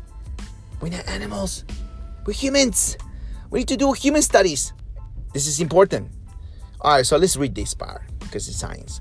We're 0.81 0.91
not 0.91 1.07
animals. 1.07 1.65
We're 2.25 2.33
humans. 2.33 2.97
We 3.51 3.61
need 3.61 3.69
to 3.69 3.77
do 3.77 3.93
human 3.93 4.23
studies. 4.23 4.73
This 5.35 5.47
is 5.47 5.61
important. 5.61 6.11
All 6.81 6.97
right, 6.97 7.07
so 7.07 7.17
let's 7.19 7.37
read 7.37 7.55
this 7.55 7.75
part 7.75 8.03
because 8.21 8.49
it's 8.49 8.57
science. 8.59 9.01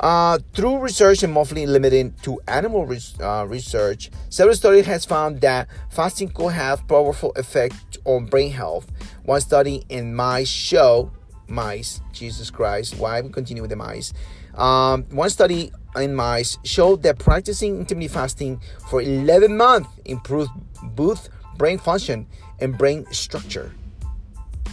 Uh, 0.00 0.38
through 0.52 0.78
research 0.78 1.22
and 1.22 1.32
mostly 1.32 1.66
limited 1.66 2.16
to 2.22 2.38
animal 2.48 2.84
res- 2.84 3.14
uh, 3.20 3.46
research, 3.48 4.10
several 4.28 4.54
studies 4.54 4.86
has 4.86 5.04
found 5.04 5.40
that 5.40 5.68
fasting 5.90 6.28
could 6.28 6.52
have 6.52 6.86
powerful 6.86 7.32
effect 7.36 7.98
on 8.04 8.26
brain 8.26 8.50
health. 8.52 8.90
One 9.24 9.40
study 9.40 9.84
in 9.88 10.14
mice 10.14 10.48
show 10.48 11.10
mice, 11.48 12.00
Jesus 12.12 12.50
Christ, 12.50 12.98
why 12.98 13.20
we 13.20 13.30
continue 13.30 13.62
with 13.62 13.70
the 13.70 13.76
mice? 13.76 14.12
Um, 14.54 15.04
one 15.10 15.30
study 15.30 15.72
in 15.96 16.14
mice 16.14 16.58
showed 16.64 17.02
that 17.02 17.18
practicing 17.18 17.78
intermittent 17.80 18.12
fasting 18.12 18.60
for 18.88 19.00
11 19.00 19.56
months 19.56 19.88
improved 20.04 20.50
both 20.82 21.28
brain 21.56 21.78
function 21.78 22.26
and 22.60 22.76
brain 22.76 23.06
structure. 23.12 23.72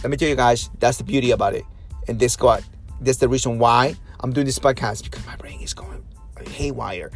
Let 0.02 0.10
me 0.10 0.16
tell 0.16 0.28
you 0.28 0.36
guys, 0.36 0.70
that's 0.80 0.98
the 0.98 1.04
beauty 1.04 1.30
about 1.30 1.54
it. 1.54 1.64
And 2.08 2.20
this 2.20 2.38
what 2.38 2.62
that's 3.00 3.18
the 3.18 3.28
reason 3.28 3.58
why 3.58 3.96
I'm 4.20 4.32
doing 4.32 4.46
this 4.46 4.58
podcast 4.58 5.04
because 5.04 5.24
my 5.26 5.36
brain 5.36 5.60
is 5.60 5.74
going 5.74 6.04
haywire 6.48 7.10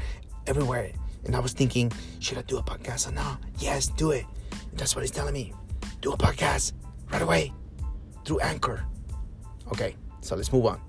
everywhere. 0.46 0.92
And 1.24 1.34
I 1.36 1.40
was 1.40 1.52
thinking, 1.52 1.92
should 2.20 2.38
I 2.38 2.42
do 2.42 2.58
a 2.58 2.62
podcast 2.62 3.08
or 3.08 3.12
not? 3.12 3.40
Yes, 3.58 3.88
do 3.88 4.10
it. 4.12 4.24
And 4.52 4.78
that's 4.78 4.94
what 4.94 5.02
he's 5.02 5.10
telling 5.10 5.34
me. 5.34 5.52
Do 6.00 6.12
a 6.12 6.16
podcast 6.16 6.72
right 7.12 7.22
away 7.22 7.52
through 8.24 8.40
Anchor. 8.40 8.84
Okay, 9.72 9.96
so 10.20 10.36
let's 10.36 10.52
move 10.52 10.66
on. 10.66 10.80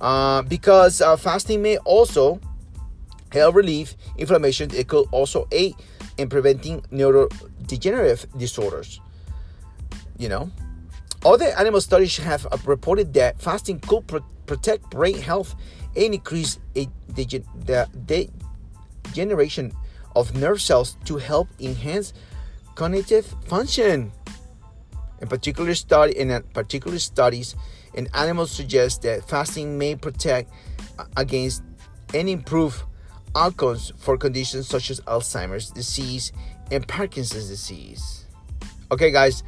Uh, 0.00 0.42
because 0.42 1.00
uh, 1.00 1.16
fasting 1.16 1.62
may 1.62 1.76
also 1.78 2.40
help 3.30 3.54
relieve 3.54 3.94
inflammation. 4.18 4.70
It 4.74 4.88
could 4.88 5.06
also 5.12 5.46
aid 5.52 5.74
in 6.18 6.28
preventing 6.28 6.80
neurodegenerative 6.92 8.38
disorders. 8.38 9.00
You 10.18 10.28
know, 10.28 10.50
other 11.24 11.46
animal 11.58 11.80
studies 11.80 12.16
have 12.18 12.46
uh, 12.46 12.56
reported 12.64 13.14
that 13.14 13.40
fasting 13.40 13.80
could 13.80 14.06
protect 14.46 14.90
brain 14.90 15.18
health 15.18 15.54
and 15.96 16.14
increase 16.14 16.58
a, 16.76 16.88
the, 17.08 18.28
degeneration 19.04 19.72
of 20.16 20.34
nerve 20.36 20.60
cells 20.60 20.96
to 21.04 21.16
help 21.16 21.48
enhance 21.60 22.12
cognitive 22.74 23.26
function. 23.46 24.12
In 25.20 25.28
particular 25.28 25.74
study 25.74 26.18
in 26.18 26.42
particular 26.52 26.98
studies 26.98 27.54
in 27.94 28.08
animals 28.14 28.50
suggest 28.50 29.02
that 29.02 29.28
fasting 29.28 29.78
may 29.78 29.94
protect 29.94 30.50
uh, 30.98 31.04
against 31.16 31.62
and 32.14 32.28
improve 32.28 32.84
outcomes 33.36 33.92
for 33.98 34.16
conditions 34.16 34.68
such 34.68 34.90
as 34.90 35.00
Alzheimer's 35.02 35.70
disease 35.70 36.32
and 36.70 36.86
Parkinson's 36.86 37.48
disease. 37.48 38.26
Okay, 38.90 39.10
guys, 39.10 39.42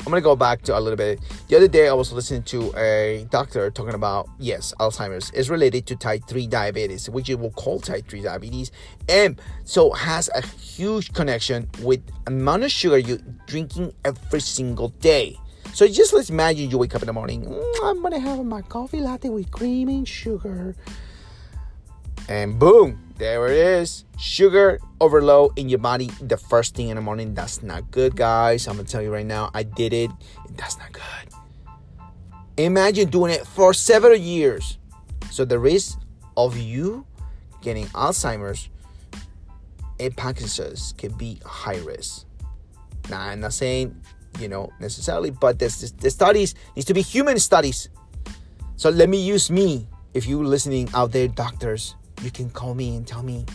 I'm 0.00 0.06
gonna 0.06 0.22
go 0.22 0.34
back 0.34 0.62
to 0.62 0.76
a 0.76 0.80
little 0.80 0.96
bit. 0.96 1.20
The 1.48 1.56
other 1.56 1.68
day, 1.68 1.88
I 1.88 1.92
was 1.92 2.10
listening 2.12 2.42
to 2.44 2.72
a 2.76 3.26
doctor 3.30 3.70
talking 3.70 3.94
about 3.94 4.28
yes, 4.38 4.72
Alzheimer's 4.80 5.30
is 5.32 5.50
related 5.50 5.86
to 5.86 5.96
type 5.96 6.22
3 6.26 6.46
diabetes, 6.46 7.08
which 7.10 7.28
you 7.28 7.36
will 7.36 7.50
call 7.50 7.80
type 7.80 8.08
3 8.08 8.22
diabetes, 8.22 8.72
and 9.08 9.40
so 9.64 9.92
has 9.92 10.30
a 10.34 10.40
huge 10.40 11.12
connection 11.12 11.68
with 11.82 12.00
amount 12.26 12.64
of 12.64 12.70
sugar 12.72 12.98
you 12.98 13.18
drinking 13.46 13.92
every 14.04 14.40
single 14.40 14.88
day. 15.00 15.38
So 15.74 15.86
just 15.86 16.12
let's 16.14 16.30
imagine 16.30 16.70
you 16.70 16.78
wake 16.78 16.94
up 16.94 17.02
in 17.02 17.06
the 17.06 17.12
morning. 17.12 17.44
Mm, 17.44 17.74
I'm 17.84 18.02
gonna 18.02 18.18
have 18.18 18.44
my 18.44 18.62
coffee 18.62 19.00
latte 19.00 19.28
with 19.28 19.50
cream 19.50 19.88
and 19.88 20.08
sugar, 20.08 20.74
and 22.28 22.58
boom, 22.58 22.98
there 23.20 23.46
it 23.48 23.58
is. 23.58 24.06
Sugar 24.18 24.80
overload 24.98 25.56
in 25.58 25.68
your 25.68 25.78
body 25.78 26.08
the 26.22 26.38
first 26.38 26.74
thing 26.74 26.88
in 26.88 26.96
the 26.96 27.02
morning. 27.02 27.34
That's 27.34 27.62
not 27.62 27.90
good, 27.90 28.16
guys. 28.16 28.66
I'm 28.66 28.76
gonna 28.76 28.88
tell 28.88 29.02
you 29.02 29.12
right 29.12 29.26
now. 29.26 29.50
I 29.52 29.62
did 29.62 29.92
it. 29.92 30.10
That's 30.56 30.78
not 30.78 30.90
good. 30.90 31.04
Imagine 32.56 33.10
doing 33.10 33.32
it 33.32 33.46
for 33.46 33.74
several 33.74 34.16
years. 34.16 34.78
So 35.30 35.44
the 35.44 35.58
risk 35.58 36.00
of 36.36 36.56
you 36.56 37.06
getting 37.60 37.86
Alzheimer's 37.88 38.70
and 40.00 40.16
Parkinson's 40.16 40.94
can 40.96 41.12
be 41.12 41.38
high 41.44 41.78
risk. 41.84 42.24
Now 43.10 43.20
I'm 43.20 43.40
not 43.40 43.52
saying 43.52 44.00
you 44.38 44.48
know 44.48 44.72
necessarily, 44.80 45.30
but 45.30 45.58
this 45.58 45.92
the 45.92 46.10
studies 46.10 46.54
needs 46.74 46.86
to 46.86 46.94
be 46.94 47.02
human 47.02 47.38
studies. 47.38 47.90
So 48.76 48.88
let 48.88 49.10
me 49.10 49.20
use 49.20 49.50
me. 49.50 49.86
If 50.14 50.26
you 50.26 50.42
listening 50.42 50.88
out 50.94 51.12
there, 51.12 51.28
doctors, 51.28 51.94
you 52.22 52.30
can 52.30 52.50
call 52.50 52.74
me 52.74 52.96
and 52.96 53.06
tell 53.06 53.22
me, 53.22 53.46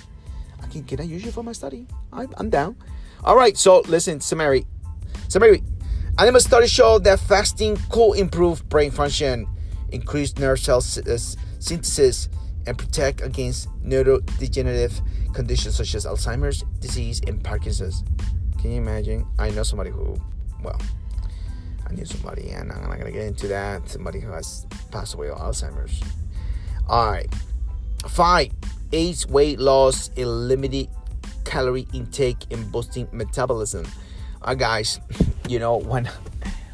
I 0.61 0.67
can, 0.67 0.83
can 0.83 0.99
I 0.99 1.03
use 1.03 1.23
you 1.23 1.31
for 1.31 1.43
my 1.43 1.51
study? 1.51 1.87
I'm, 2.11 2.33
I'm 2.37 2.49
down. 2.49 2.75
All 3.23 3.35
right, 3.35 3.57
so 3.57 3.81
listen, 3.81 4.19
Samari. 4.19 4.65
Samari, 5.27 5.63
animal 6.19 6.41
studies 6.41 6.71
show 6.71 6.99
that 6.99 7.19
fasting 7.19 7.77
could 7.89 8.13
improve 8.13 8.67
brain 8.69 8.91
function, 8.91 9.47
increase 9.91 10.37
nerve 10.37 10.59
cell 10.59 10.77
uh, 10.77 11.17
synthesis, 11.59 12.29
and 12.67 12.77
protect 12.77 13.21
against 13.21 13.69
neurodegenerative 13.83 15.01
conditions 15.33 15.75
such 15.75 15.93
as 15.95 16.05
Alzheimer's 16.05 16.63
disease 16.79 17.21
and 17.27 17.43
Parkinson's. 17.43 18.03
Can 18.59 18.71
you 18.71 18.77
imagine? 18.77 19.25
I 19.37 19.51
know 19.51 19.63
somebody 19.63 19.91
who, 19.91 20.15
well, 20.63 20.81
I 21.87 21.93
knew 21.93 22.05
somebody, 22.05 22.49
and 22.49 22.71
I'm 22.71 22.89
not 22.89 22.97
gonna 22.97 23.11
get 23.11 23.25
into 23.25 23.47
that. 23.49 23.87
Somebody 23.89 24.19
who 24.19 24.31
has 24.31 24.65
passed 24.91 25.13
away 25.13 25.29
of 25.29 25.37
Alzheimer's. 25.37 26.01
All 26.87 27.11
right, 27.11 27.31
Five, 28.07 28.51
aids 28.91 29.27
weight 29.27 29.59
loss, 29.59 30.09
eliminate 30.15 30.89
calorie 31.43 31.87
intake, 31.93 32.45
and 32.51 32.71
boosting 32.71 33.07
metabolism. 33.11 33.85
Uh, 34.41 34.53
guys, 34.53 34.99
you 35.47 35.59
know 35.59 35.77
when 35.77 36.09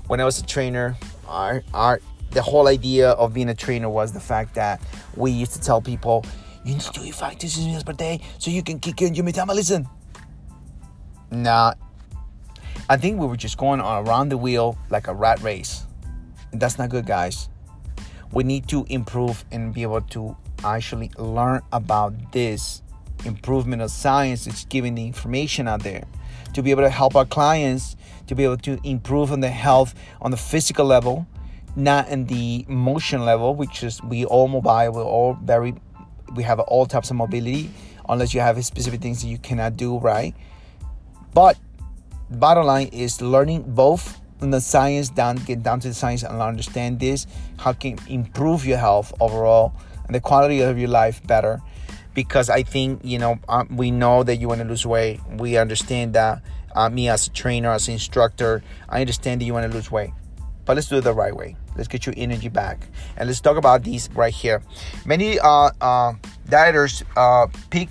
when 0.07 0.19
I 0.19 0.25
was 0.25 0.39
a 0.39 0.45
trainer, 0.45 0.95
our 1.27 1.63
our 1.73 2.01
the 2.31 2.41
whole 2.41 2.67
idea 2.67 3.11
of 3.11 3.33
being 3.33 3.49
a 3.49 3.55
trainer 3.55 3.89
was 3.89 4.11
the 4.11 4.19
fact 4.19 4.55
that 4.55 4.81
we 5.15 5.31
used 5.31 5.53
to 5.53 5.59
tell 5.61 5.81
people 5.81 6.25
you 6.63 6.73
need 6.73 6.81
to 6.81 7.01
eat 7.01 7.15
five 7.15 7.37
to 7.39 7.49
six 7.49 7.65
meals 7.65 7.83
per 7.83 7.93
day 7.93 8.21
so 8.37 8.51
you 8.51 8.63
can 8.63 8.79
kick 8.79 9.01
in 9.01 9.15
your 9.15 9.25
metabolism. 9.25 9.87
Nah, 11.31 11.73
I 12.89 12.97
think 12.97 13.19
we 13.19 13.25
were 13.25 13.37
just 13.37 13.57
going 13.57 13.79
around 13.79 14.29
the 14.29 14.37
wheel 14.37 14.77
like 14.89 15.07
a 15.07 15.13
rat 15.13 15.41
race. 15.41 15.85
That's 16.53 16.77
not 16.77 16.89
good, 16.89 17.05
guys. 17.05 17.49
We 18.31 18.43
need 18.43 18.67
to 18.69 18.85
improve 18.89 19.43
and 19.51 19.73
be 19.73 19.81
able 19.83 20.01
to 20.01 20.35
actually 20.63 21.11
learn 21.17 21.61
about 21.71 22.31
this 22.31 22.81
improvement 23.25 23.81
of 23.81 23.91
science 23.91 24.47
it's 24.47 24.65
giving 24.65 24.95
the 24.95 25.05
information 25.05 25.67
out 25.67 25.83
there 25.83 26.03
to 26.53 26.63
be 26.63 26.71
able 26.71 26.81
to 26.81 26.89
help 26.89 27.15
our 27.15 27.25
clients 27.25 27.95
to 28.27 28.35
be 28.35 28.43
able 28.43 28.57
to 28.57 28.79
improve 28.83 29.31
on 29.31 29.39
the 29.41 29.49
health 29.49 29.93
on 30.21 30.31
the 30.31 30.37
physical 30.37 30.85
level 30.85 31.27
not 31.75 32.07
in 32.09 32.25
the 32.25 32.65
motion 32.67 33.23
level 33.23 33.53
which 33.55 33.83
is 33.83 34.01
we 34.03 34.25
all 34.25 34.47
mobile 34.47 34.91
we're 34.91 35.03
all 35.03 35.37
very 35.43 35.75
we 36.35 36.43
have 36.43 36.59
all 36.59 36.85
types 36.85 37.09
of 37.09 37.15
mobility 37.15 37.69
unless 38.09 38.33
you 38.33 38.39
have 38.39 38.63
specific 38.63 39.01
things 39.01 39.21
that 39.21 39.27
you 39.27 39.37
cannot 39.37 39.77
do 39.77 39.97
right. 39.99 40.35
But 41.33 41.57
bottom 42.29 42.65
line 42.65 42.87
is 42.87 43.21
learning 43.21 43.63
both 43.67 44.19
in 44.41 44.51
the 44.51 44.61
science 44.61 45.09
down 45.09 45.35
get 45.37 45.61
down 45.61 45.79
to 45.79 45.89
the 45.89 45.93
science 45.93 46.23
and 46.23 46.41
understand 46.41 46.99
this 46.99 47.27
how 47.57 47.73
can 47.73 47.97
improve 48.07 48.65
your 48.65 48.77
health 48.77 49.13
overall 49.19 49.73
the 50.11 50.19
quality 50.19 50.61
of 50.61 50.77
your 50.77 50.89
life 50.89 51.25
better 51.25 51.61
because 52.13 52.49
I 52.49 52.63
think 52.63 53.01
you 53.03 53.19
know 53.19 53.39
um, 53.47 53.75
we 53.75 53.91
know 53.91 54.23
that 54.23 54.37
you 54.37 54.47
want 54.47 54.61
to 54.61 54.67
lose 54.67 54.85
weight. 54.85 55.19
We 55.37 55.57
understand 55.57 56.13
that. 56.13 56.41
Uh, 56.73 56.89
me 56.89 57.09
as 57.09 57.27
a 57.27 57.29
trainer, 57.31 57.69
as 57.71 57.89
an 57.89 57.95
instructor, 57.95 58.63
I 58.87 59.01
understand 59.01 59.41
that 59.41 59.45
you 59.45 59.53
want 59.53 59.69
to 59.69 59.75
lose 59.75 59.91
weight, 59.91 60.11
but 60.63 60.77
let's 60.77 60.87
do 60.87 60.97
it 60.97 61.01
the 61.01 61.13
right 61.13 61.35
way. 61.35 61.57
Let's 61.75 61.89
get 61.89 62.05
your 62.05 62.15
energy 62.17 62.47
back, 62.47 62.87
and 63.17 63.27
let's 63.27 63.41
talk 63.41 63.57
about 63.57 63.83
these 63.83 64.09
right 64.13 64.33
here. 64.33 64.61
Many 65.05 65.37
uh, 65.39 65.71
uh, 65.81 66.13
dieters 66.47 67.03
uh, 67.17 67.47
pick 67.69 67.89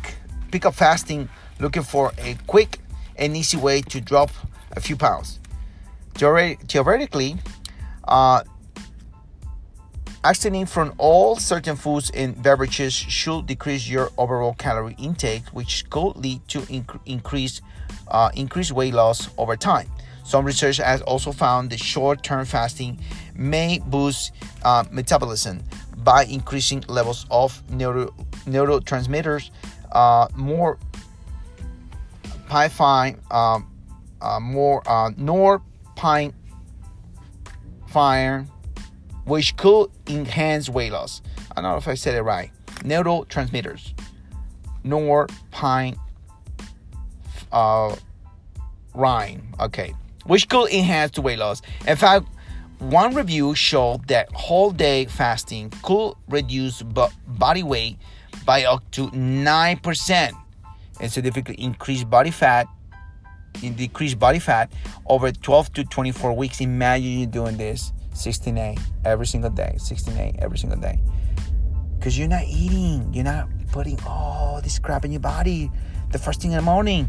pick 0.50 0.64
up 0.64 0.74
fasting, 0.74 1.28
looking 1.58 1.82
for 1.82 2.12
a 2.18 2.36
quick 2.46 2.78
and 3.16 3.36
easy 3.36 3.58
way 3.58 3.82
to 3.82 4.00
drop 4.00 4.30
a 4.72 4.80
few 4.80 4.96
pounds. 4.96 5.40
Theoretically, 6.14 7.36
uh, 8.08 8.42
Abstaining 10.22 10.66
from 10.66 10.92
all 10.98 11.36
certain 11.36 11.76
foods 11.76 12.10
and 12.10 12.42
beverages 12.42 12.92
should 12.92 13.46
decrease 13.46 13.88
your 13.88 14.10
overall 14.18 14.52
calorie 14.52 14.94
intake, 14.98 15.46
which 15.48 15.88
could 15.88 16.14
lead 16.16 16.46
to 16.48 16.60
inc- 16.62 17.00
increased 17.06 17.62
uh, 18.08 18.30
increased 18.34 18.70
weight 18.70 18.92
loss 18.92 19.30
over 19.38 19.56
time. 19.56 19.88
Some 20.22 20.44
research 20.44 20.76
has 20.76 21.00
also 21.02 21.32
found 21.32 21.70
that 21.70 21.80
short-term 21.80 22.44
fasting 22.44 23.00
may 23.34 23.80
boost 23.86 24.32
uh, 24.62 24.84
metabolism 24.90 25.62
by 26.04 26.24
increasing 26.24 26.84
levels 26.86 27.24
of 27.30 27.62
neuro- 27.70 28.14
neurotransmitters, 28.44 29.50
uh, 29.92 30.28
more 30.36 30.78
pine, 32.46 33.18
um, 33.30 33.70
uh, 34.20 34.38
more 34.38 34.82
uh, 34.86 35.10
norpinephrine 35.12 36.34
which 39.30 39.56
could 39.56 39.88
enhance 40.08 40.68
weight 40.68 40.90
loss. 40.90 41.22
I 41.52 41.62
don't 41.62 41.70
know 41.70 41.76
if 41.76 41.86
I 41.86 41.94
said 41.94 42.16
it 42.16 42.22
right. 42.22 42.50
Neurotransmitters, 42.80 43.92
norpine, 44.82 45.94
uh, 47.52 47.94
rhyme. 48.92 49.54
Okay, 49.60 49.94
which 50.26 50.48
could 50.48 50.68
enhance 50.70 51.12
the 51.12 51.22
weight 51.22 51.38
loss. 51.38 51.62
In 51.86 51.94
fact, 51.94 52.26
one 52.80 53.14
review 53.14 53.54
showed 53.54 54.08
that 54.08 54.28
whole 54.32 54.72
day 54.72 55.04
fasting 55.04 55.72
could 55.84 56.14
reduce 56.28 56.82
body 56.82 57.62
weight 57.62 57.98
by 58.44 58.64
up 58.64 58.82
to 58.92 59.10
9% 59.10 60.32
and 61.00 61.12
significantly 61.12 61.64
increase 61.64 62.02
body 62.02 62.32
fat 62.32 62.66
in 63.62 63.74
decreased 63.74 64.18
body 64.18 64.40
fat 64.40 64.72
over 65.06 65.30
12 65.30 65.72
to 65.74 65.84
24 65.84 66.32
weeks. 66.36 66.60
Imagine 66.60 67.20
you 67.20 67.26
doing 67.26 67.56
this 67.56 67.92
16:8 68.12 68.78
every 69.04 69.26
single 69.26 69.50
day, 69.50 69.76
16:8 69.78 70.36
every 70.38 70.58
single 70.58 70.78
day. 70.78 71.00
Because 71.98 72.18
you're 72.18 72.28
not 72.28 72.44
eating, 72.44 73.12
you're 73.12 73.24
not 73.24 73.48
putting 73.72 73.98
all 74.06 74.60
this 74.62 74.78
crap 74.78 75.04
in 75.04 75.12
your 75.12 75.20
body 75.20 75.70
the 76.10 76.18
first 76.18 76.40
thing 76.40 76.52
in 76.52 76.56
the 76.56 76.62
morning. 76.62 77.08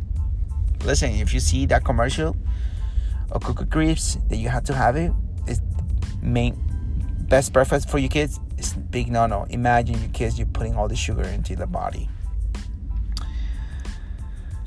Listen, 0.83 1.11
if 1.11 1.33
you 1.33 1.39
see 1.39 1.65
that 1.67 1.83
commercial 1.83 2.35
of 3.31 3.43
Cocoa 3.43 3.65
Crisps 3.65 4.17
that 4.29 4.37
you 4.37 4.49
have 4.49 4.63
to 4.65 4.73
have 4.73 4.95
it, 4.95 5.11
it's 5.47 5.61
main 6.21 6.57
best 7.29 7.53
breakfast 7.53 7.89
for 7.89 7.97
your 7.97 8.09
kids. 8.09 8.39
It's 8.57 8.73
big 8.73 9.11
no 9.11 9.25
no. 9.25 9.45
Imagine 9.49 9.99
your 9.99 10.09
kids 10.09 10.37
you're 10.37 10.47
putting 10.47 10.75
all 10.75 10.87
the 10.87 10.95
sugar 10.95 11.23
into 11.23 11.55
the 11.55 11.67
body. 11.67 12.09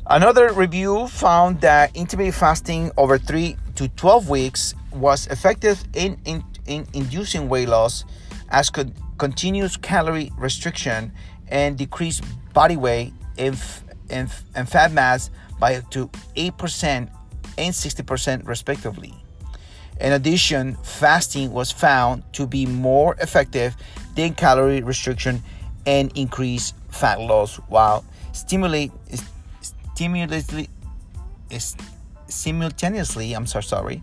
Another 0.07 0.53
review 0.53 1.09
found 1.09 1.61
that 1.62 1.97
intermittent 1.97 2.35
fasting 2.35 2.90
over 2.97 3.18
3 3.18 3.57
to 3.77 3.88
12 3.88 4.29
weeks 4.29 4.75
was 4.94 5.26
effective 5.28 5.83
in, 5.94 6.18
in, 6.24 6.44
in 6.66 6.87
inducing 6.92 7.48
weight 7.48 7.68
loss 7.68 8.04
as 8.50 8.70
could 8.70 8.92
continuous 9.18 9.76
calorie 9.76 10.30
restriction 10.38 11.12
and 11.48 11.76
decreased 11.76 12.24
body 12.52 12.76
weight 12.76 13.12
and, 13.38 13.61
and, 14.11 14.30
and 14.54 14.68
fat 14.68 14.92
mass 14.92 15.30
by 15.59 15.76
up 15.76 15.90
to 15.90 16.09
8% 16.37 17.09
and 17.59 17.74
60% 17.74 18.46
respectively. 18.46 19.14
In 20.00 20.12
addition, 20.12 20.74
fasting 20.83 21.52
was 21.52 21.70
found 21.70 22.24
to 22.33 22.46
be 22.46 22.66
more 22.66 23.14
effective 23.20 23.76
than 24.16 24.35
calorie 24.35 24.83
restriction 24.83 25.42
and 25.87 26.11
increased 26.16 26.74
fat 26.88 27.20
loss 27.20 27.57
while 27.68 28.04
stimulate 28.33 28.90
simultaneously, 29.94 30.68
simultaneously, 32.26 33.33
I'm 33.33 33.46
so 33.46 33.61
sorry, 33.61 34.02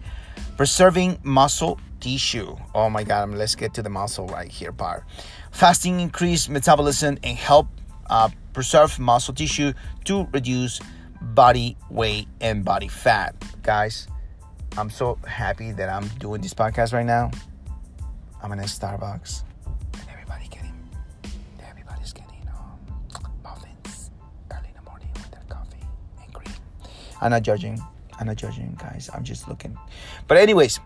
preserving 0.62 1.17
muscle 1.24 1.80
tissue. 2.00 2.56
Oh 2.76 2.88
my 2.88 3.04
God, 3.04 3.32
let's 3.32 3.56
get 3.56 3.74
to 3.74 3.82
the 3.82 3.89
muscle 3.89 4.28
right 4.28 4.47
here 4.47 4.71
part. 4.71 5.06
Fasting 5.50 6.00
increase 6.00 6.47
metabolism 6.50 7.17
and 7.24 7.36
help 7.36 7.65
uh, 8.12 8.30
preserve 8.54 9.00
muscle 9.00 9.34
tissue 9.34 9.74
to 10.04 10.28
reduce 10.32 10.80
body 11.19 11.76
weight 11.89 12.28
and 12.41 12.63
body 12.63 12.88
fat. 12.88 13.34
Guys, 13.63 14.08
I'm 14.78 14.91
so 14.91 15.17
happy 15.26 15.71
that 15.71 15.89
I'm 15.89 16.08
doing 16.19 16.41
this 16.41 16.54
podcast 16.54 16.93
right 16.93 17.08
now. 17.08 17.32
I'm 18.43 18.52
in 18.52 18.60
a 18.60 18.65
Starbucks, 18.65 19.41
and 19.93 20.04
everybody 20.12 20.47
getting, 20.47 20.76
everybody's 21.67 22.13
getting 22.13 22.47
um, 22.50 23.32
muffins 23.41 24.12
early 24.52 24.67
in 24.67 24.76
the 24.76 24.88
morning 24.88 25.10
with 25.15 25.32
their 25.32 25.41
coffee 25.50 25.84
and 26.24 26.32
cream. 26.32 26.54
I'm 27.19 27.32
not 27.32 27.41
judging. 27.41 27.82
I'm 28.22 28.28
not 28.28 28.36
judging, 28.36 28.78
guys. 28.80 29.10
I'm 29.12 29.24
just 29.24 29.48
looking. 29.48 29.76
But 30.28 30.38
anyways, 30.38 30.80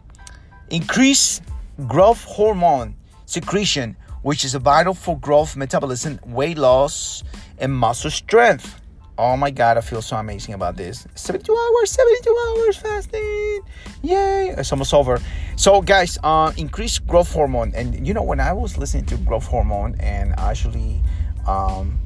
increase 0.69 1.41
growth 1.85 2.23
hormone 2.23 2.95
secretion, 3.25 3.97
which 4.21 4.45
is 4.45 4.53
vital 4.53 4.93
for 4.93 5.19
growth, 5.19 5.57
metabolism, 5.57 6.17
weight 6.25 6.57
loss, 6.57 7.25
and 7.57 7.73
muscle 7.73 8.09
strength. 8.09 8.79
Oh 9.17 9.35
my 9.35 9.51
God, 9.51 9.77
I 9.77 9.81
feel 9.81 10.01
so 10.01 10.15
amazing 10.15 10.53
about 10.53 10.77
this. 10.77 11.05
72 11.15 11.51
hours, 11.53 11.91
72 11.91 12.37
hours 12.47 12.77
fasting. 12.77 13.59
Yay. 14.01 14.55
It's 14.57 14.71
almost 14.71 14.93
over. 14.93 15.19
So, 15.57 15.81
guys, 15.81 16.17
uh, 16.23 16.53
increase 16.55 16.99
growth 16.99 17.33
hormone. 17.33 17.73
And 17.75 18.07
you 18.07 18.13
know, 18.13 18.23
when 18.23 18.39
I 18.39 18.53
was 18.53 18.77
listening 18.77 19.07
to 19.07 19.17
growth 19.17 19.45
hormone 19.45 19.95
and 19.99 20.33
actually 20.39 21.01
um, 21.47 21.99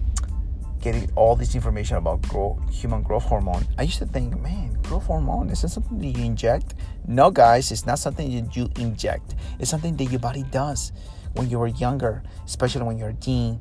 getting 0.82 1.08
all 1.16 1.36
this 1.36 1.54
information 1.54 1.98
about 1.98 2.24
growth, 2.24 2.60
human 2.72 3.04
growth 3.04 3.24
hormone, 3.24 3.68
I 3.78 3.84
used 3.84 4.00
to 4.00 4.08
think, 4.08 4.40
man, 4.42 4.79
growth 4.90 5.06
hormone 5.06 5.52
is 5.52 5.62
that 5.62 5.70
something 5.70 6.00
that 6.00 6.08
you 6.08 6.26
inject? 6.26 6.74
No, 7.08 7.30
guys, 7.30 7.72
it's 7.72 7.86
not 7.86 8.00
something 8.00 8.26
that 8.34 8.56
you 8.56 8.70
inject. 8.80 9.36
It's 9.60 9.70
something 9.70 9.96
that 9.98 10.06
your 10.06 10.20
body 10.20 10.44
does 10.50 10.92
when 11.34 11.48
you 11.48 11.60
were 11.60 11.68
younger, 11.68 12.24
especially 12.46 12.82
when 12.82 12.98
you're 12.98 13.10
a 13.10 13.14
teen. 13.14 13.60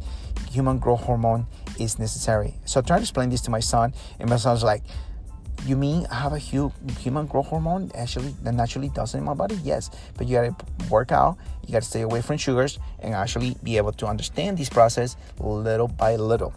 Human 0.50 0.78
growth 0.78 1.02
hormone 1.02 1.46
is 1.78 1.98
necessary. 1.98 2.54
So 2.64 2.80
I 2.80 2.82
tried 2.82 2.98
to 2.98 3.02
explain 3.02 3.28
this 3.28 3.42
to 3.42 3.50
my 3.50 3.60
son, 3.60 3.92
and 4.18 4.30
my 4.30 4.36
son's 4.36 4.64
like, 4.64 4.82
you 5.66 5.76
mean 5.76 6.06
I 6.10 6.14
have 6.14 6.32
a 6.32 6.38
human 6.38 7.26
growth 7.26 7.48
hormone 7.48 7.90
actually 7.94 8.34
that 8.42 8.54
naturally 8.54 8.88
does 8.88 9.14
it 9.14 9.18
in 9.18 9.24
my 9.24 9.34
body? 9.34 9.58
Yes, 9.62 9.90
but 10.16 10.28
you 10.28 10.36
gotta 10.36 10.56
work 10.88 11.12
out, 11.12 11.36
you 11.66 11.72
gotta 11.72 11.84
stay 11.84 12.02
away 12.02 12.22
from 12.22 12.38
sugars, 12.38 12.78
and 13.00 13.12
actually 13.12 13.54
be 13.62 13.76
able 13.76 13.92
to 13.92 14.06
understand 14.06 14.56
this 14.56 14.70
process 14.70 15.16
little 15.38 15.88
by 15.88 16.16
little. 16.16 16.54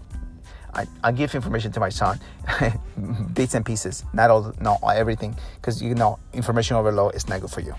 I, 0.74 0.88
I 1.04 1.12
give 1.12 1.36
information 1.36 1.72
to 1.74 1.80
my 1.80 1.90
son, 1.90 2.20
bits 3.34 3.54
and 3.56 3.66
pieces, 3.66 4.04
not 4.14 4.30
all, 4.30 4.54
not 4.60 4.80
everything, 4.84 5.36
because 5.56 5.82
you 5.82 5.96
know 5.96 6.20
information 6.34 6.78
overload 6.78 7.16
is 7.16 7.28
not 7.28 7.42
good 7.42 7.52
for 7.52 7.62
you. 7.62 7.76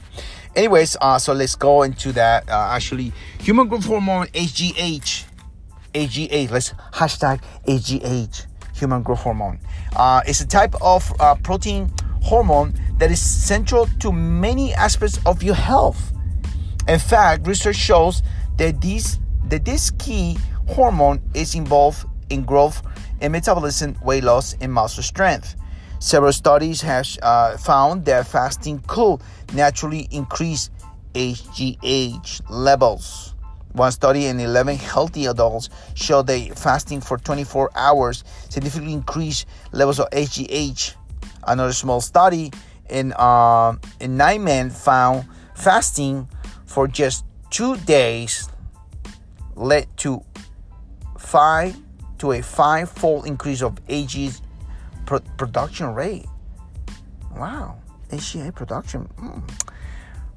Anyways, 0.55 0.97
uh, 1.01 1.19
so 1.19 1.33
let's 1.33 1.55
go 1.55 1.83
into 1.83 2.13
that. 2.13 2.49
Uh, 2.49 2.69
actually, 2.71 3.13
human 3.41 3.69
growth 3.69 3.87
hormone 3.87 4.27
HGH, 4.29 5.25
HGH. 5.95 6.51
Let's 6.51 6.73
hashtag 6.93 7.43
HGH, 7.67 8.47
human 8.75 9.03
growth 9.03 9.21
hormone. 9.21 9.59
Uh, 9.97 10.21
it's 10.27 10.41
a 10.41 10.47
type 10.47 10.75
of 10.83 11.11
uh, 11.21 11.35
protein 11.37 11.91
hormone 12.21 12.75
that 12.99 13.11
is 13.11 13.21
central 13.21 13.87
to 14.01 14.13
many 14.13 14.75
aspects 14.75 15.19
of 15.27 15.43
your 15.43 15.55
health. 15.55 16.13
In 16.87 16.99
fact, 16.99 17.47
research 17.47 17.77
shows 17.77 18.23
that 18.59 18.81
these 18.81 19.19
that 19.49 19.65
this 19.65 19.91
key 19.93 20.37
hormone 20.69 21.21
is 21.35 21.55
involved 21.55 22.07
in 22.33 22.43
growth 22.43 22.83
and 23.21 23.33
metabolism, 23.33 23.97
weight 24.03 24.25
loss, 24.25 24.55
and 24.61 24.73
muscle 24.73 25.03
strength. 25.03 25.55
Several 26.01 26.33
studies 26.33 26.81
have 26.81 27.07
uh, 27.23 27.57
found 27.57 28.05
that 28.07 28.27
fasting 28.27 28.83
could 28.89 29.21
naturally 29.55 30.09
increase 30.11 30.71
HGH 31.15 32.43
levels. 32.51 33.35
One 33.73 33.93
study 33.93 34.27
in 34.27 34.41
11 34.41 34.77
healthy 34.77 35.27
adults 35.27 35.71
showed 35.95 36.27
that 36.27 36.59
fasting 36.59 37.01
for 37.01 37.17
24 37.19 37.71
hours 37.75 38.25
significantly 38.49 38.93
increased 38.93 39.47
levels 39.73 40.01
of 40.01 40.11
HGH. 40.11 40.95
Another 41.47 41.73
small 41.73 42.01
study 42.01 42.51
in, 42.91 43.13
uh, 43.17 43.75
in 44.01 44.17
nine 44.17 44.45
men 44.45 44.71
found 44.71 45.27
fasting 45.55 46.29
for 46.67 46.89
just 46.89 47.25
two 47.51 47.77
days 47.79 48.49
led 49.55 49.87
to 49.99 50.23
five 51.19 51.77
to 52.23 52.31
a 52.31 52.41
five-fold 52.41 53.27
increase 53.27 53.63
of 53.63 53.77
AG's 53.89 54.43
pro- 55.07 55.19
production 55.37 55.93
rate. 55.93 56.25
Wow, 57.37 57.79
HGH 58.11 58.55
production. 58.55 59.09
Mm. 59.19 59.43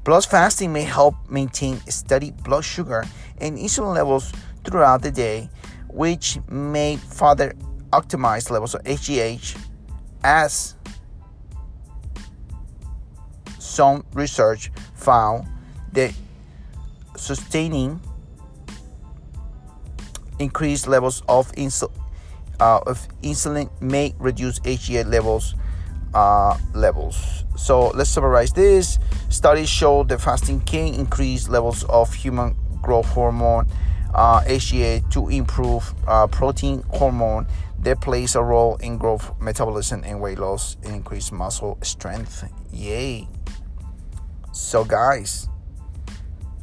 Blood 0.04 0.26
fasting 0.26 0.74
may 0.74 0.82
help 0.82 1.13
maintain 1.30 1.78
steady 1.82 2.32
blood 2.32 2.65
sugar 2.65 3.06
and 3.38 3.60
insulin 3.60 3.93
levels 3.93 4.34
throughout 4.63 5.04
the 5.04 5.12
day, 5.12 5.48
which 5.88 6.39
may 6.50 6.98
further 6.98 7.54
optimize 7.93 8.50
levels 8.50 8.74
of 8.74 8.82
HGH 8.84 9.56
as 10.24 10.76
some 13.60 14.04
research 14.13 14.71
found 14.95 15.48
that 15.93 16.15
sustaining 17.15 18.02
increased 20.39 20.88
levels 20.88 21.24
of, 21.28 21.52
insul- 21.54 21.91
uh, 22.60 22.80
of 22.86 23.08
insulin 23.21 23.69
may 23.82 24.13
reduce 24.19 24.60
HGH 24.60 25.06
levels 25.08 25.56
uh, 26.15 26.58
levels. 26.74 27.43
So 27.58 27.89
let's 27.89 28.10
summarize 28.10 28.54
this. 28.54 28.98
Studies 29.30 29.69
show 29.69 30.04
that 30.06 30.21
fasting 30.21 30.62
can 30.62 30.93
increase 30.95 31.50
levels 31.50 31.84
of 31.84 32.13
human 32.13 32.56
growth 32.82 33.08
hormone, 33.08 33.67
uh, 34.13 34.41
HGH, 34.41 35.12
to 35.12 35.30
improve 35.30 35.93
uh, 36.08 36.26
protein 36.28 36.84
hormone 36.89 37.48
that 37.80 38.02
plays 38.02 38.36
a 38.36 38.41
role 38.41 38.78
in 38.78 38.98
growth, 38.98 39.32
metabolism, 39.39 40.04
and 40.06 40.21
weight 40.21 40.39
loss, 40.39 40.78
and 40.84 40.95
increase 40.95 41.32
muscle 41.32 41.78
strength. 41.84 42.50
Yay! 42.71 43.28
So, 44.54 44.86
guys, 44.86 45.50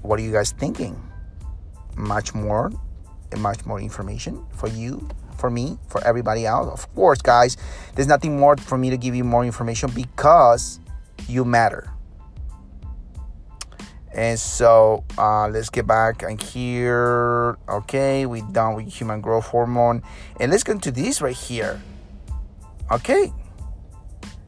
what 0.01 0.19
are 0.19 0.23
you 0.23 0.33
guys 0.33 0.53
thinking? 0.53 1.01
Much 1.95 2.35
more 2.35 2.73
much 3.39 3.65
more 3.67 3.81
information 3.81 4.45
for 4.53 4.69
you, 4.69 5.09
for 5.39 5.51
me, 5.51 5.79
for 5.89 6.05
everybody 6.05 6.47
else. 6.47 6.69
Of 6.73 6.95
course, 6.95 7.21
guys, 7.23 7.57
there's 7.95 8.09
nothing 8.09 8.39
more 8.39 8.57
for 8.57 8.79
me 8.79 8.91
to 8.91 8.97
give 8.97 9.15
you 9.15 9.25
more 9.25 9.45
information 9.45 9.91
because 9.95 10.81
you 11.29 11.45
matter. 11.45 11.91
And 14.15 14.39
so 14.39 15.05
uh, 15.17 15.49
let's 15.49 15.71
get 15.71 15.87
back 15.87 16.23
and 16.23 16.41
here. 16.41 17.57
Okay, 17.69 18.27
we 18.27 18.43
done 18.53 18.77
with 18.77 18.93
human 18.93 19.21
growth 19.21 19.47
hormone. 19.47 20.03
And 20.39 20.51
let's 20.51 20.63
go 20.63 20.73
into 20.73 20.91
this 20.91 21.23
right 21.23 21.35
here. 21.35 21.81
Okay. 22.91 23.33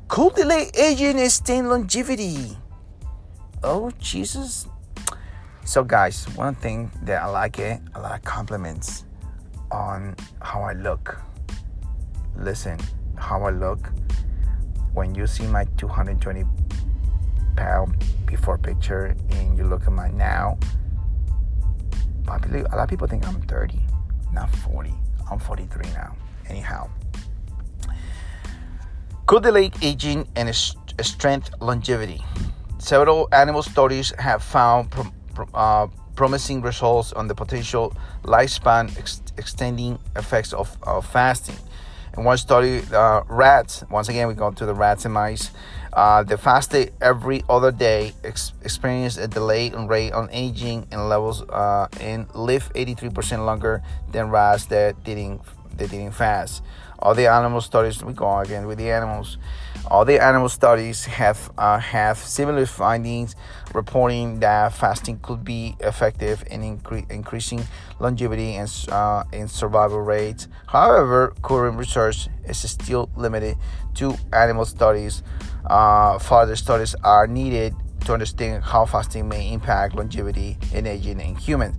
Could 0.09 0.35
delay 0.35 0.71
aging 0.79 1.19
extend 1.19 1.71
longevity. 1.71 2.59
Oh, 3.63 3.91
Jesus. 3.99 4.69
So, 5.67 5.83
guys, 5.83 6.27
one 6.37 6.55
thing 6.55 6.91
that 7.03 7.23
I 7.23 7.27
like 7.27 7.59
it, 7.59 7.81
a 7.95 8.01
lot 8.01 8.15
of 8.19 8.23
compliments 8.23 9.07
on 9.73 10.15
how 10.43 10.63
I 10.63 10.75
look. 10.75 11.19
Listen, 12.37 12.79
how 13.17 13.43
I 13.45 13.51
look 13.51 13.91
when 14.93 15.15
you 15.15 15.27
see 15.27 15.47
my 15.47 15.65
220 15.79 16.45
pound 17.57 17.97
before 18.27 18.59
picture 18.59 19.17
and 19.31 19.57
you 19.57 19.65
look 19.65 19.87
at 19.87 19.93
my 19.93 20.11
now. 20.11 20.59
Probably 22.25 22.61
a 22.61 22.63
lot 22.65 22.81
of 22.81 22.89
people 22.89 23.07
think 23.07 23.27
I'm 23.27 23.41
30, 23.43 23.81
not 24.33 24.55
40. 24.57 24.93
I'm 25.31 25.39
43 25.39 25.91
now. 25.93 26.15
Anyhow, 26.47 26.91
could 29.27 29.43
delay 29.43 29.71
aging 29.81 30.29
and 30.37 30.55
strength 30.55 31.51
longevity. 31.61 32.23
Several 32.79 33.29
animal 33.33 33.63
studies 33.63 34.13
have 34.19 34.43
found 34.43 34.91
uh, 35.55 35.87
promising 36.17 36.63
results 36.63 37.13
on 37.13 37.29
the 37.29 37.35
potential 37.35 37.95
lifespan 38.23 38.97
ex- 38.99 39.23
extending 39.37 39.99
effects 40.17 40.53
of, 40.53 40.77
fasting. 41.07 41.57
In 42.17 42.23
one 42.23 42.37
study, 42.39 42.83
uh, 42.93 43.23
rats, 43.29 43.83
once 43.91 44.09
again, 44.09 44.29
we 44.29 44.35
go 44.35 44.53
to 44.53 44.65
the 44.67 44.75
rats 44.75 45.05
and 45.05 45.13
mice, 45.13 45.51
uh, 45.93 46.23
they 46.23 46.37
fasted 46.37 46.93
every 47.01 47.43
other 47.49 47.73
day, 47.73 48.13
ex- 48.23 48.53
experienced 48.63 49.19
a 49.19 49.27
delay 49.27 49.67
in 49.67 49.89
rate 49.89 50.13
on 50.13 50.29
aging 50.31 50.87
and 50.93 51.09
levels, 51.09 51.43
uh, 51.43 51.89
and 52.01 52.33
lived 52.35 52.73
83% 52.75 53.45
longer 53.45 53.83
than 54.13 54.31
rats 54.31 54.67
that 54.67 55.03
didn't, 55.03 55.41
that 55.77 55.91
didn't 55.91 56.13
fast. 56.13 56.63
All 57.05 57.15
the 57.15 57.27
animal 57.27 57.61
studies, 57.61 58.03
we 58.03 58.15
go 58.15 58.39
again 58.39 58.67
with 58.67 58.79
the 58.79 58.91
animals. 58.91 59.37
All 59.89 60.07
the 60.07 60.19
animal 60.23 60.49
studies 60.49 61.05
have 61.05 61.53
uh, 61.59 61.79
have 61.79 62.17
similar 62.17 62.65
findings, 62.65 63.37
reporting 63.75 64.41
that 64.41 64.73
fasting 64.73 65.19
could 65.21 65.45
be 65.45 65.77
effective 65.81 66.43
in 66.51 66.63
incre- 66.63 67.09
increasing 67.11 67.63
longevity 68.01 68.55
and 68.55 68.71
uh, 68.89 69.25
in 69.35 69.49
survival 69.49 70.01
rates. 70.01 70.49
However, 70.67 71.35
current 71.43 71.77
research 71.77 72.29
is 72.49 72.59
still 72.71 73.11
limited 73.17 73.59
to 73.97 74.15
animal 74.33 74.65
studies. 74.65 75.23
Uh, 75.67 76.19
further 76.19 76.57
studies 76.57 76.95
are 77.05 77.27
needed 77.27 77.75
to 78.07 78.15
understand 78.15 78.65
how 78.65 78.87
fasting 78.87 79.29
may 79.29 79.53
impact 79.53 79.95
longevity 79.95 80.57
and 80.73 80.87
aging 80.87 81.21
in 81.21 81.37
humans. 81.37 81.77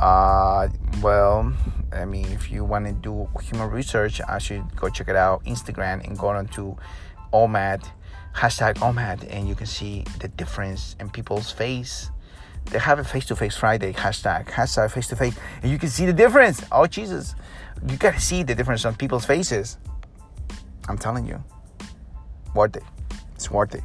Uh, 0.00 0.66
well, 1.00 1.52
I 1.94 2.04
mean, 2.04 2.26
if 2.26 2.50
you 2.50 2.64
want 2.64 2.86
to 2.86 2.92
do 2.92 3.28
human 3.42 3.70
research, 3.70 4.20
I 4.28 4.38
should 4.38 4.74
go 4.76 4.88
check 4.88 5.08
it 5.08 5.16
out 5.16 5.44
Instagram 5.44 6.06
and 6.06 6.18
go 6.18 6.28
on 6.28 6.46
to 6.48 6.76
OMAD 7.32 7.84
hashtag 8.34 8.74
OMAD 8.74 9.26
and 9.30 9.48
you 9.48 9.54
can 9.54 9.66
see 9.66 10.04
the 10.20 10.28
difference 10.28 10.96
in 11.00 11.08
people's 11.08 11.50
face. 11.50 12.10
They 12.66 12.78
have 12.78 12.98
a 12.98 13.04
face 13.04 13.26
to 13.26 13.36
face 13.36 13.56
Friday 13.56 13.92
hashtag, 13.92 14.46
hashtag 14.46 14.90
face 14.90 15.06
to 15.08 15.16
face, 15.16 15.36
and 15.62 15.70
you 15.70 15.78
can 15.78 15.88
see 15.88 16.06
the 16.06 16.12
difference. 16.12 16.64
Oh, 16.72 16.86
Jesus. 16.86 17.34
You 17.88 17.96
gotta 17.96 18.20
see 18.20 18.42
the 18.42 18.54
difference 18.54 18.84
on 18.84 18.94
people's 18.96 19.26
faces. 19.26 19.78
I'm 20.88 20.98
telling 20.98 21.26
you. 21.26 21.42
Worth 22.54 22.76
it. 22.76 22.84
It's 23.34 23.50
worth 23.50 23.74
it. 23.74 23.84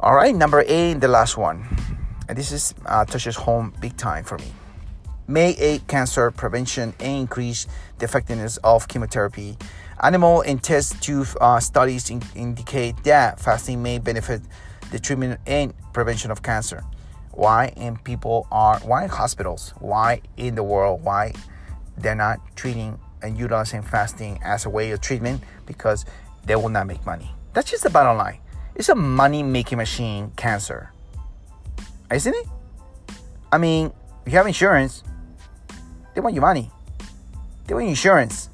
All 0.00 0.14
right, 0.14 0.34
number 0.34 0.64
eight, 0.66 0.94
the 0.94 1.08
last 1.08 1.36
one. 1.36 1.64
And 2.28 2.36
this 2.36 2.52
is 2.52 2.74
uh, 2.86 3.04
touches 3.04 3.36
home 3.36 3.72
big 3.80 3.96
time 3.96 4.24
for 4.24 4.38
me. 4.38 4.52
May 5.30 5.52
aid 5.52 5.86
cancer 5.86 6.30
prevention 6.30 6.92
and 6.98 7.20
increase 7.20 7.66
the 7.98 8.04
effectiveness 8.04 8.58
of 8.58 8.88
chemotherapy 8.88 9.56
Animal 10.02 10.40
and 10.42 10.62
test 10.62 11.02
tube 11.02 11.28
uh, 11.42 11.60
studies 11.60 12.08
in- 12.08 12.22
indicate 12.34 13.04
that 13.04 13.38
fasting 13.38 13.82
may 13.82 13.98
benefit 13.98 14.40
the 14.90 14.98
treatment 14.98 15.38
and 15.46 15.74
prevention 15.92 16.30
of 16.30 16.42
cancer. 16.42 16.82
Why 17.32 17.68
in 17.76 17.98
people 17.98 18.46
are 18.50 18.78
why 18.80 19.06
hospitals? 19.06 19.74
Why 19.78 20.22
in 20.38 20.54
the 20.54 20.62
world? 20.62 21.04
Why 21.04 21.34
they're 21.98 22.14
not 22.14 22.40
treating 22.56 22.98
and 23.22 23.38
utilizing 23.38 23.82
fasting 23.82 24.40
as 24.42 24.64
a 24.64 24.70
way 24.70 24.90
of 24.92 25.02
treatment? 25.02 25.42
Because 25.66 26.06
they 26.46 26.56
will 26.56 26.70
not 26.70 26.86
make 26.86 27.04
money. 27.04 27.30
That's 27.52 27.70
just 27.70 27.82
the 27.82 27.90
bottom 27.90 28.16
line. 28.16 28.38
It's 28.74 28.88
a 28.88 28.94
money 28.94 29.42
making 29.42 29.76
machine, 29.76 30.32
cancer. 30.36 30.92
Isn't 32.10 32.34
it? 32.34 32.46
I 33.52 33.58
mean, 33.58 33.92
you 34.24 34.32
have 34.32 34.46
insurance, 34.46 35.04
they 36.20 36.22
want 36.22 36.34
your 36.34 36.42
money. 36.42 36.70
They 37.66 37.74
want 37.74 37.88
insurance. 37.88 38.50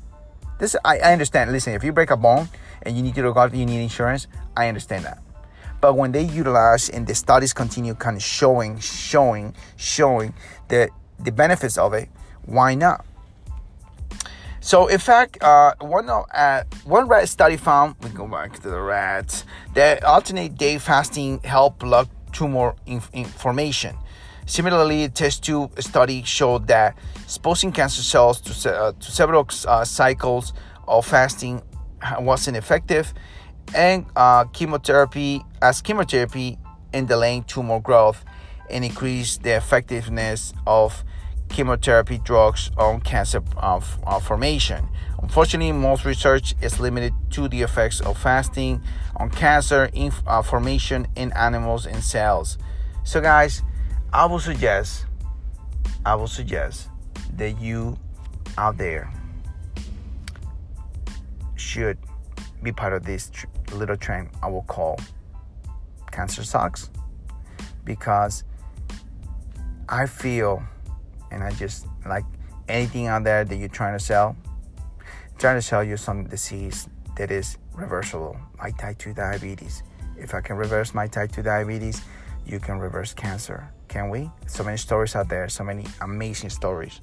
This 0.59 0.77
I, 0.85 0.99
I 0.99 1.13
understand. 1.13 1.51
Listen, 1.51 1.75
if 1.75 1.83
you 1.83 1.93
break 1.93 2.11
a 2.11 2.17
bone 2.17 2.49
and 2.83 2.97
you 2.97 3.03
need 3.03 3.17
to 3.17 3.39
out, 3.39 3.53
you 3.55 3.67
need 3.67 3.83
insurance. 3.83 4.29
I 4.57 4.69
understand 4.69 5.05
that. 5.05 5.19
But 5.81 5.95
when 5.95 6.13
they 6.13 6.23
utilize 6.23 6.89
and 6.89 7.07
the 7.07 7.15
studies 7.15 7.53
continue 7.53 7.95
kind 7.95 8.17
of 8.17 8.23
showing, 8.23 8.79
showing, 8.79 9.55
showing 9.77 10.33
the 10.69 10.91
the 11.19 11.33
benefits 11.33 11.77
of 11.77 11.93
it, 11.93 12.09
why 12.45 12.75
not? 12.75 13.05
So, 14.61 14.87
in 14.87 14.99
fact, 14.99 15.43
uh, 15.43 15.75
one 15.81 16.09
uh, 16.09 16.63
one 16.85 17.09
rat 17.09 17.29
study 17.29 17.57
found 17.57 17.97
we 18.03 18.11
go 18.11 18.29
back 18.29 18.55
to 18.61 18.71
the 18.71 18.81
rats 18.81 19.45
that 19.75 20.05
alternate 20.05 20.57
day 20.57 20.79
fasting 20.79 21.41
help 21.41 21.81
block 21.81 22.09
tumor 22.33 22.75
inf- 22.87 23.11
information. 23.13 23.97
Similarly, 24.47 25.09
test 25.09 25.45
tube 25.45 25.81
study 25.83 26.23
showed 26.23 26.69
that 26.69 26.97
exposing 27.23 27.73
cancer 27.73 28.03
cells 28.03 28.41
to, 28.43 28.73
uh, 28.73 28.93
to 28.93 29.11
several 29.11 29.47
uh, 29.67 29.85
cycles 29.85 30.53
of 30.87 31.05
fasting 31.05 31.63
wasn't 32.19 32.57
effective, 32.57 33.13
and 33.75 34.07
uh, 34.15 34.45
chemotherapy 34.45 35.43
as 35.61 35.83
chemotherapy 35.83 36.59
in 36.93 37.07
delaying 37.07 37.45
tumor 37.45 37.81
growth 37.81 38.25
and 38.71 38.85
increase 38.85 39.39
the 39.39 39.57
effectiveness 39.57 40.53
of 40.67 41.05
chemotherapy 41.49 42.19
drugs 42.19 42.71
on 42.77 43.01
cancer 43.01 43.43
uh, 43.57 43.81
formation. 44.21 44.89
Unfortunately, 45.23 45.73
most 45.73 46.05
research 46.05 46.55
is 46.61 46.79
limited 46.79 47.13
to 47.31 47.49
the 47.49 47.63
effects 47.63 48.01
of 48.01 48.19
fasting 48.19 48.83
on 49.17 49.31
cancer 49.31 49.91
uh, 50.27 50.43
formation 50.43 51.07
in 51.17 51.33
animals 51.33 51.87
and 51.87 52.03
cells. 52.03 52.59
So, 53.05 53.21
guys, 53.21 53.63
I 54.13 54.25
will 54.27 54.39
suggest, 54.39 55.07
I 56.05 56.15
will 56.15 56.29
suggest 56.29 56.89
that 57.37 57.61
you 57.61 57.99
out 58.57 58.79
there 58.79 59.13
should 61.57 61.99
be 62.63 62.73
part 62.73 62.93
of 62.93 63.05
this 63.05 63.31
tr- 63.31 63.47
little 63.73 63.97
trend 63.97 64.31
I 64.43 64.49
will 64.49 64.63
call 64.63 64.99
cancer 66.11 66.45
Socks 66.45 66.91
because 67.85 68.45
I 69.89 70.07
feel 70.07 70.63
and 71.31 71.45
I 71.45 71.51
just 71.53 71.87
like 72.07 72.25
anything 72.69 73.07
out 73.07 73.25
there 73.25 73.45
that 73.45 73.57
you're 73.57 73.69
trying 73.69 73.99
to 73.99 74.03
sell, 74.03 74.37
trying 75.39 75.57
to 75.57 75.63
sell 75.63 75.85
you 75.85 75.97
some 75.97 76.25
disease 76.25 76.89
that 77.17 77.31
is 77.31 77.59
reversible, 77.75 78.37
like 78.59 78.79
type 78.79 78.99
2 78.99 79.13
diabetes. 79.13 79.83
If 80.17 80.35
I 80.35 80.41
can 80.41 80.57
reverse 80.57 80.95
my 80.95 81.07
type 81.07 81.33
2 81.33 81.43
diabetes, 81.43 82.03
you 82.47 82.59
can 82.59 82.79
reverse 82.79 83.13
cancer 83.13 83.69
can 83.97 84.11
we? 84.11 84.31
So 84.47 84.63
many 84.63 84.77
stories 84.77 85.17
out 85.17 85.29
there, 85.31 85.49
so 85.49 85.65
many 85.65 85.85
amazing 86.03 86.51
stories. 86.51 87.01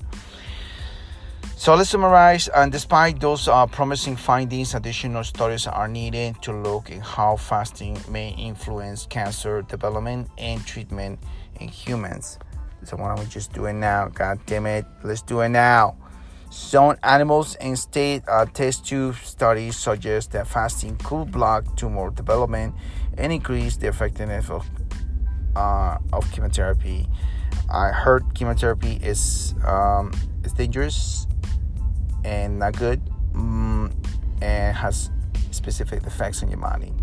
So 1.55 1.73
let's 1.73 1.89
summarize. 1.89 2.49
And 2.49 2.71
despite 2.71 3.19
those 3.19 3.47
uh, 3.47 3.65
promising 3.65 4.15
findings, 4.15 4.75
additional 4.75 5.23
studies 5.23 5.65
are 5.65 5.87
needed 5.87 6.39
to 6.43 6.51
look 6.53 6.91
at 6.91 7.01
how 7.01 7.37
fasting 7.37 7.97
may 8.09 8.29
influence 8.37 9.07
cancer 9.07 9.63
development 9.63 10.29
and 10.37 10.63
treatment 10.67 11.19
in 11.59 11.67
humans. 11.67 12.37
So 12.83 12.97
why 12.97 13.07
don't 13.07 13.25
we 13.25 13.25
just 13.25 13.53
do 13.53 13.65
it 13.65 13.73
now? 13.73 14.09
God 14.09 14.37
damn 14.45 14.67
it, 14.67 14.85
let's 15.03 15.23
do 15.23 15.41
it 15.41 15.49
now. 15.49 15.95
Some 16.51 16.97
animals 17.01 17.55
and 17.55 17.79
state 17.79 18.21
uh, 18.27 18.45
test 18.45 18.85
tube 18.85 19.15
studies 19.15 19.77
suggest 19.77 20.33
that 20.33 20.45
fasting 20.45 20.97
could 20.97 21.31
block 21.31 21.75
tumor 21.75 22.11
development 22.11 22.75
and 23.17 23.33
increase 23.33 23.77
the 23.77 23.87
effectiveness 23.87 24.51
of 24.51 24.69
uh, 25.55 25.97
of 26.11 26.29
chemotherapy. 26.31 27.07
I 27.69 27.89
heard 27.89 28.33
chemotherapy 28.33 28.99
is 29.01 29.55
um, 29.65 30.11
is 30.43 30.53
dangerous 30.53 31.27
and 32.23 32.59
not 32.59 32.77
good, 32.77 33.01
um, 33.35 33.91
and 34.41 34.75
has 34.75 35.09
specific 35.51 36.05
effects 36.05 36.43
on 36.43 36.49
your 36.49 36.59
body. 36.59 36.93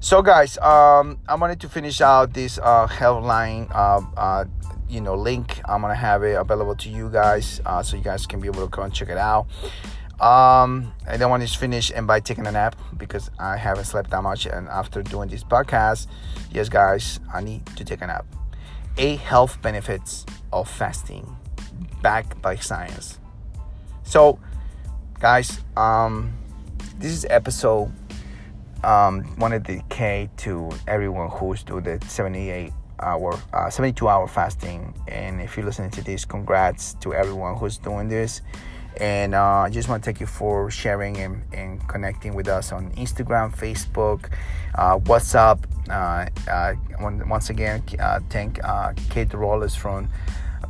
So, 0.00 0.22
guys, 0.22 0.56
um, 0.58 1.18
I 1.28 1.34
wanted 1.34 1.60
to 1.60 1.68
finish 1.68 2.00
out 2.00 2.32
this 2.32 2.58
uh, 2.62 2.86
healthline, 2.86 3.68
uh, 3.74 4.00
uh, 4.16 4.44
you 4.88 5.00
know, 5.00 5.14
link. 5.14 5.60
I'm 5.64 5.82
gonna 5.82 5.94
have 5.94 6.22
it 6.22 6.34
available 6.34 6.76
to 6.76 6.88
you 6.88 7.10
guys, 7.10 7.60
uh, 7.66 7.82
so 7.82 7.96
you 7.96 8.02
guys 8.02 8.26
can 8.26 8.40
be 8.40 8.46
able 8.46 8.62
to 8.62 8.68
go 8.68 8.82
and 8.82 8.94
check 8.94 9.08
it 9.08 9.18
out. 9.18 9.48
Um, 10.20 10.92
I 11.06 11.16
don't 11.16 11.30
want 11.30 11.46
to 11.46 11.58
finish 11.58 11.92
and 11.94 12.06
by 12.06 12.18
taking 12.18 12.46
a 12.46 12.52
nap 12.52 12.74
because 12.96 13.30
I 13.38 13.56
haven't 13.56 13.84
slept 13.84 14.10
that 14.10 14.22
much. 14.22 14.46
And 14.46 14.68
after 14.68 15.02
doing 15.02 15.28
this 15.28 15.44
podcast, 15.44 16.08
yes, 16.50 16.68
guys, 16.68 17.20
I 17.32 17.40
need 17.40 17.64
to 17.76 17.84
take 17.84 18.02
a 18.02 18.06
nap. 18.08 18.26
Eight 18.96 19.20
health 19.20 19.62
benefits 19.62 20.26
of 20.52 20.68
fasting, 20.68 21.36
backed 22.02 22.42
by 22.42 22.56
science. 22.56 23.20
So, 24.02 24.40
guys, 25.20 25.60
um, 25.76 26.32
this 26.98 27.12
is 27.12 27.24
episode 27.30 27.92
um 28.84 29.34
want 29.38 29.52
to 29.52 29.58
dedicate 29.58 30.36
to 30.36 30.70
everyone 30.86 31.28
who's 31.30 31.64
doing 31.64 31.82
the 31.82 31.98
78 32.06 32.72
hour 33.00 33.38
uh, 33.52 33.68
72 33.68 34.08
hour 34.08 34.28
fasting 34.28 34.94
and 35.08 35.40
if 35.40 35.56
you're 35.56 35.66
listening 35.66 35.90
to 35.90 36.02
this 36.02 36.24
congrats 36.24 36.94
to 36.94 37.12
everyone 37.12 37.56
who's 37.56 37.78
doing 37.78 38.08
this 38.08 38.40
and 38.98 39.34
uh, 39.34 39.64
I 39.66 39.70
just 39.70 39.88
want 39.88 40.02
to 40.02 40.06
thank 40.06 40.20
you 40.20 40.26
for 40.26 40.70
sharing 40.70 41.16
and, 41.18 41.42
and 41.52 41.88
connecting 41.88 42.34
with 42.34 42.48
us 42.48 42.72
on 42.72 42.90
Instagram, 42.92 43.54
Facebook, 43.56 44.30
uh, 44.74 44.98
WhatsApp. 44.98 45.64
Uh, 45.88 46.28
uh 46.50 46.74
once 47.00 47.50
again, 47.50 47.82
uh, 47.98 48.20
thank 48.28 48.60
Kate 49.08 49.32
Rollins 49.32 49.74
from 49.74 50.08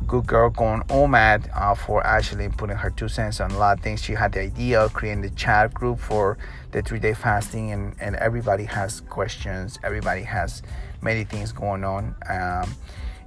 Good 0.07 0.27
Girl 0.27 0.49
Going 0.49 0.81
OMAD 0.83 1.49
uh, 1.55 1.75
for 1.75 2.05
actually 2.05 2.49
putting 2.49 2.77
her 2.77 2.89
two 2.89 3.07
cents 3.07 3.39
on 3.39 3.51
a 3.51 3.57
lot 3.57 3.77
of 3.77 3.83
things. 3.83 4.01
She 4.01 4.13
had 4.13 4.31
the 4.31 4.41
idea 4.41 4.81
of 4.81 4.93
creating 4.93 5.21
the 5.21 5.29
chat 5.31 5.73
group 5.73 5.99
for 5.99 6.37
the 6.71 6.81
three 6.81 6.99
day 6.99 7.13
fasting, 7.13 7.71
and, 7.71 7.95
and 7.99 8.15
everybody 8.15 8.63
has 8.65 9.01
questions, 9.01 9.79
everybody 9.83 10.21
has 10.21 10.61
many 11.01 11.23
things 11.23 11.51
going 11.51 11.83
on. 11.83 12.15
Um, 12.29 12.73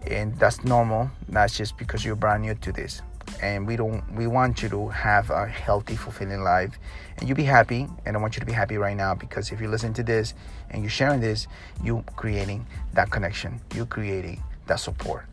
and 0.07 0.37
that's 0.39 0.65
normal. 0.65 1.11
That's 1.29 1.57
just 1.57 1.77
because 1.79 2.05
you're 2.05 2.17
brand 2.17 2.43
new 2.43 2.55
to 2.55 2.73
this 2.73 3.03
and 3.41 3.67
we 3.67 3.77
don't 3.77 4.03
we 4.15 4.27
want 4.27 4.63
you 4.63 4.69
to 4.69 4.89
have 4.89 5.31
a 5.31 5.47
healthy 5.47 5.97
fulfilling 5.97 6.43
life. 6.43 6.79
And 7.19 7.29
you 7.29 7.35
be 7.35 7.45
happy 7.45 7.87
and 8.05 8.17
i 8.17 8.21
want 8.21 8.35
you 8.35 8.41
to 8.41 8.47
be 8.47 8.53
happy 8.53 8.77
right 8.79 8.97
now 8.97 9.15
because 9.15 9.53
if 9.53 9.61
you 9.61 9.69
listen 9.69 9.93
to 9.95 10.03
this 10.03 10.35
and 10.71 10.83
you're 10.83 10.91
sharing 10.91 11.21
this 11.21 11.47
you 11.83 12.05
creating 12.17 12.67
that 12.95 13.11
connection. 13.11 13.61
You 13.75 13.87
creating 13.87 14.43
that 14.67 14.81
support. 14.81 15.27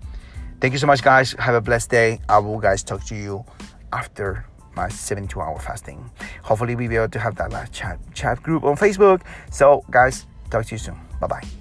Thank 0.61 0.73
you 0.73 0.79
so 0.79 0.87
much 0.87 1.01
guys. 1.01 1.33
Have 1.39 1.55
a 1.55 1.61
blessed 1.61 1.89
day. 1.89 2.19
I 2.27 2.39
will 2.39 2.59
guys 2.59 2.83
talk 2.83 3.03
to 3.05 3.15
you 3.15 3.45
after 3.91 4.45
my 4.75 4.89
72 4.89 5.39
hour 5.39 5.59
fasting. 5.59 6.09
Hopefully 6.43 6.75
we'll 6.75 6.89
be 6.89 6.95
able 6.95 7.09
to 7.09 7.19
have 7.19 7.35
that 7.35 7.51
last 7.51 7.73
chat 7.73 7.99
chat 8.13 8.41
group 8.43 8.63
on 8.63 8.75
facebook. 8.75 9.21
So 9.51 9.83
guys 9.89 10.27
talk 10.49 10.65
to 10.65 10.75
you 10.75 10.79
soon. 10.79 10.97
Bye 11.19 11.27
bye 11.27 11.58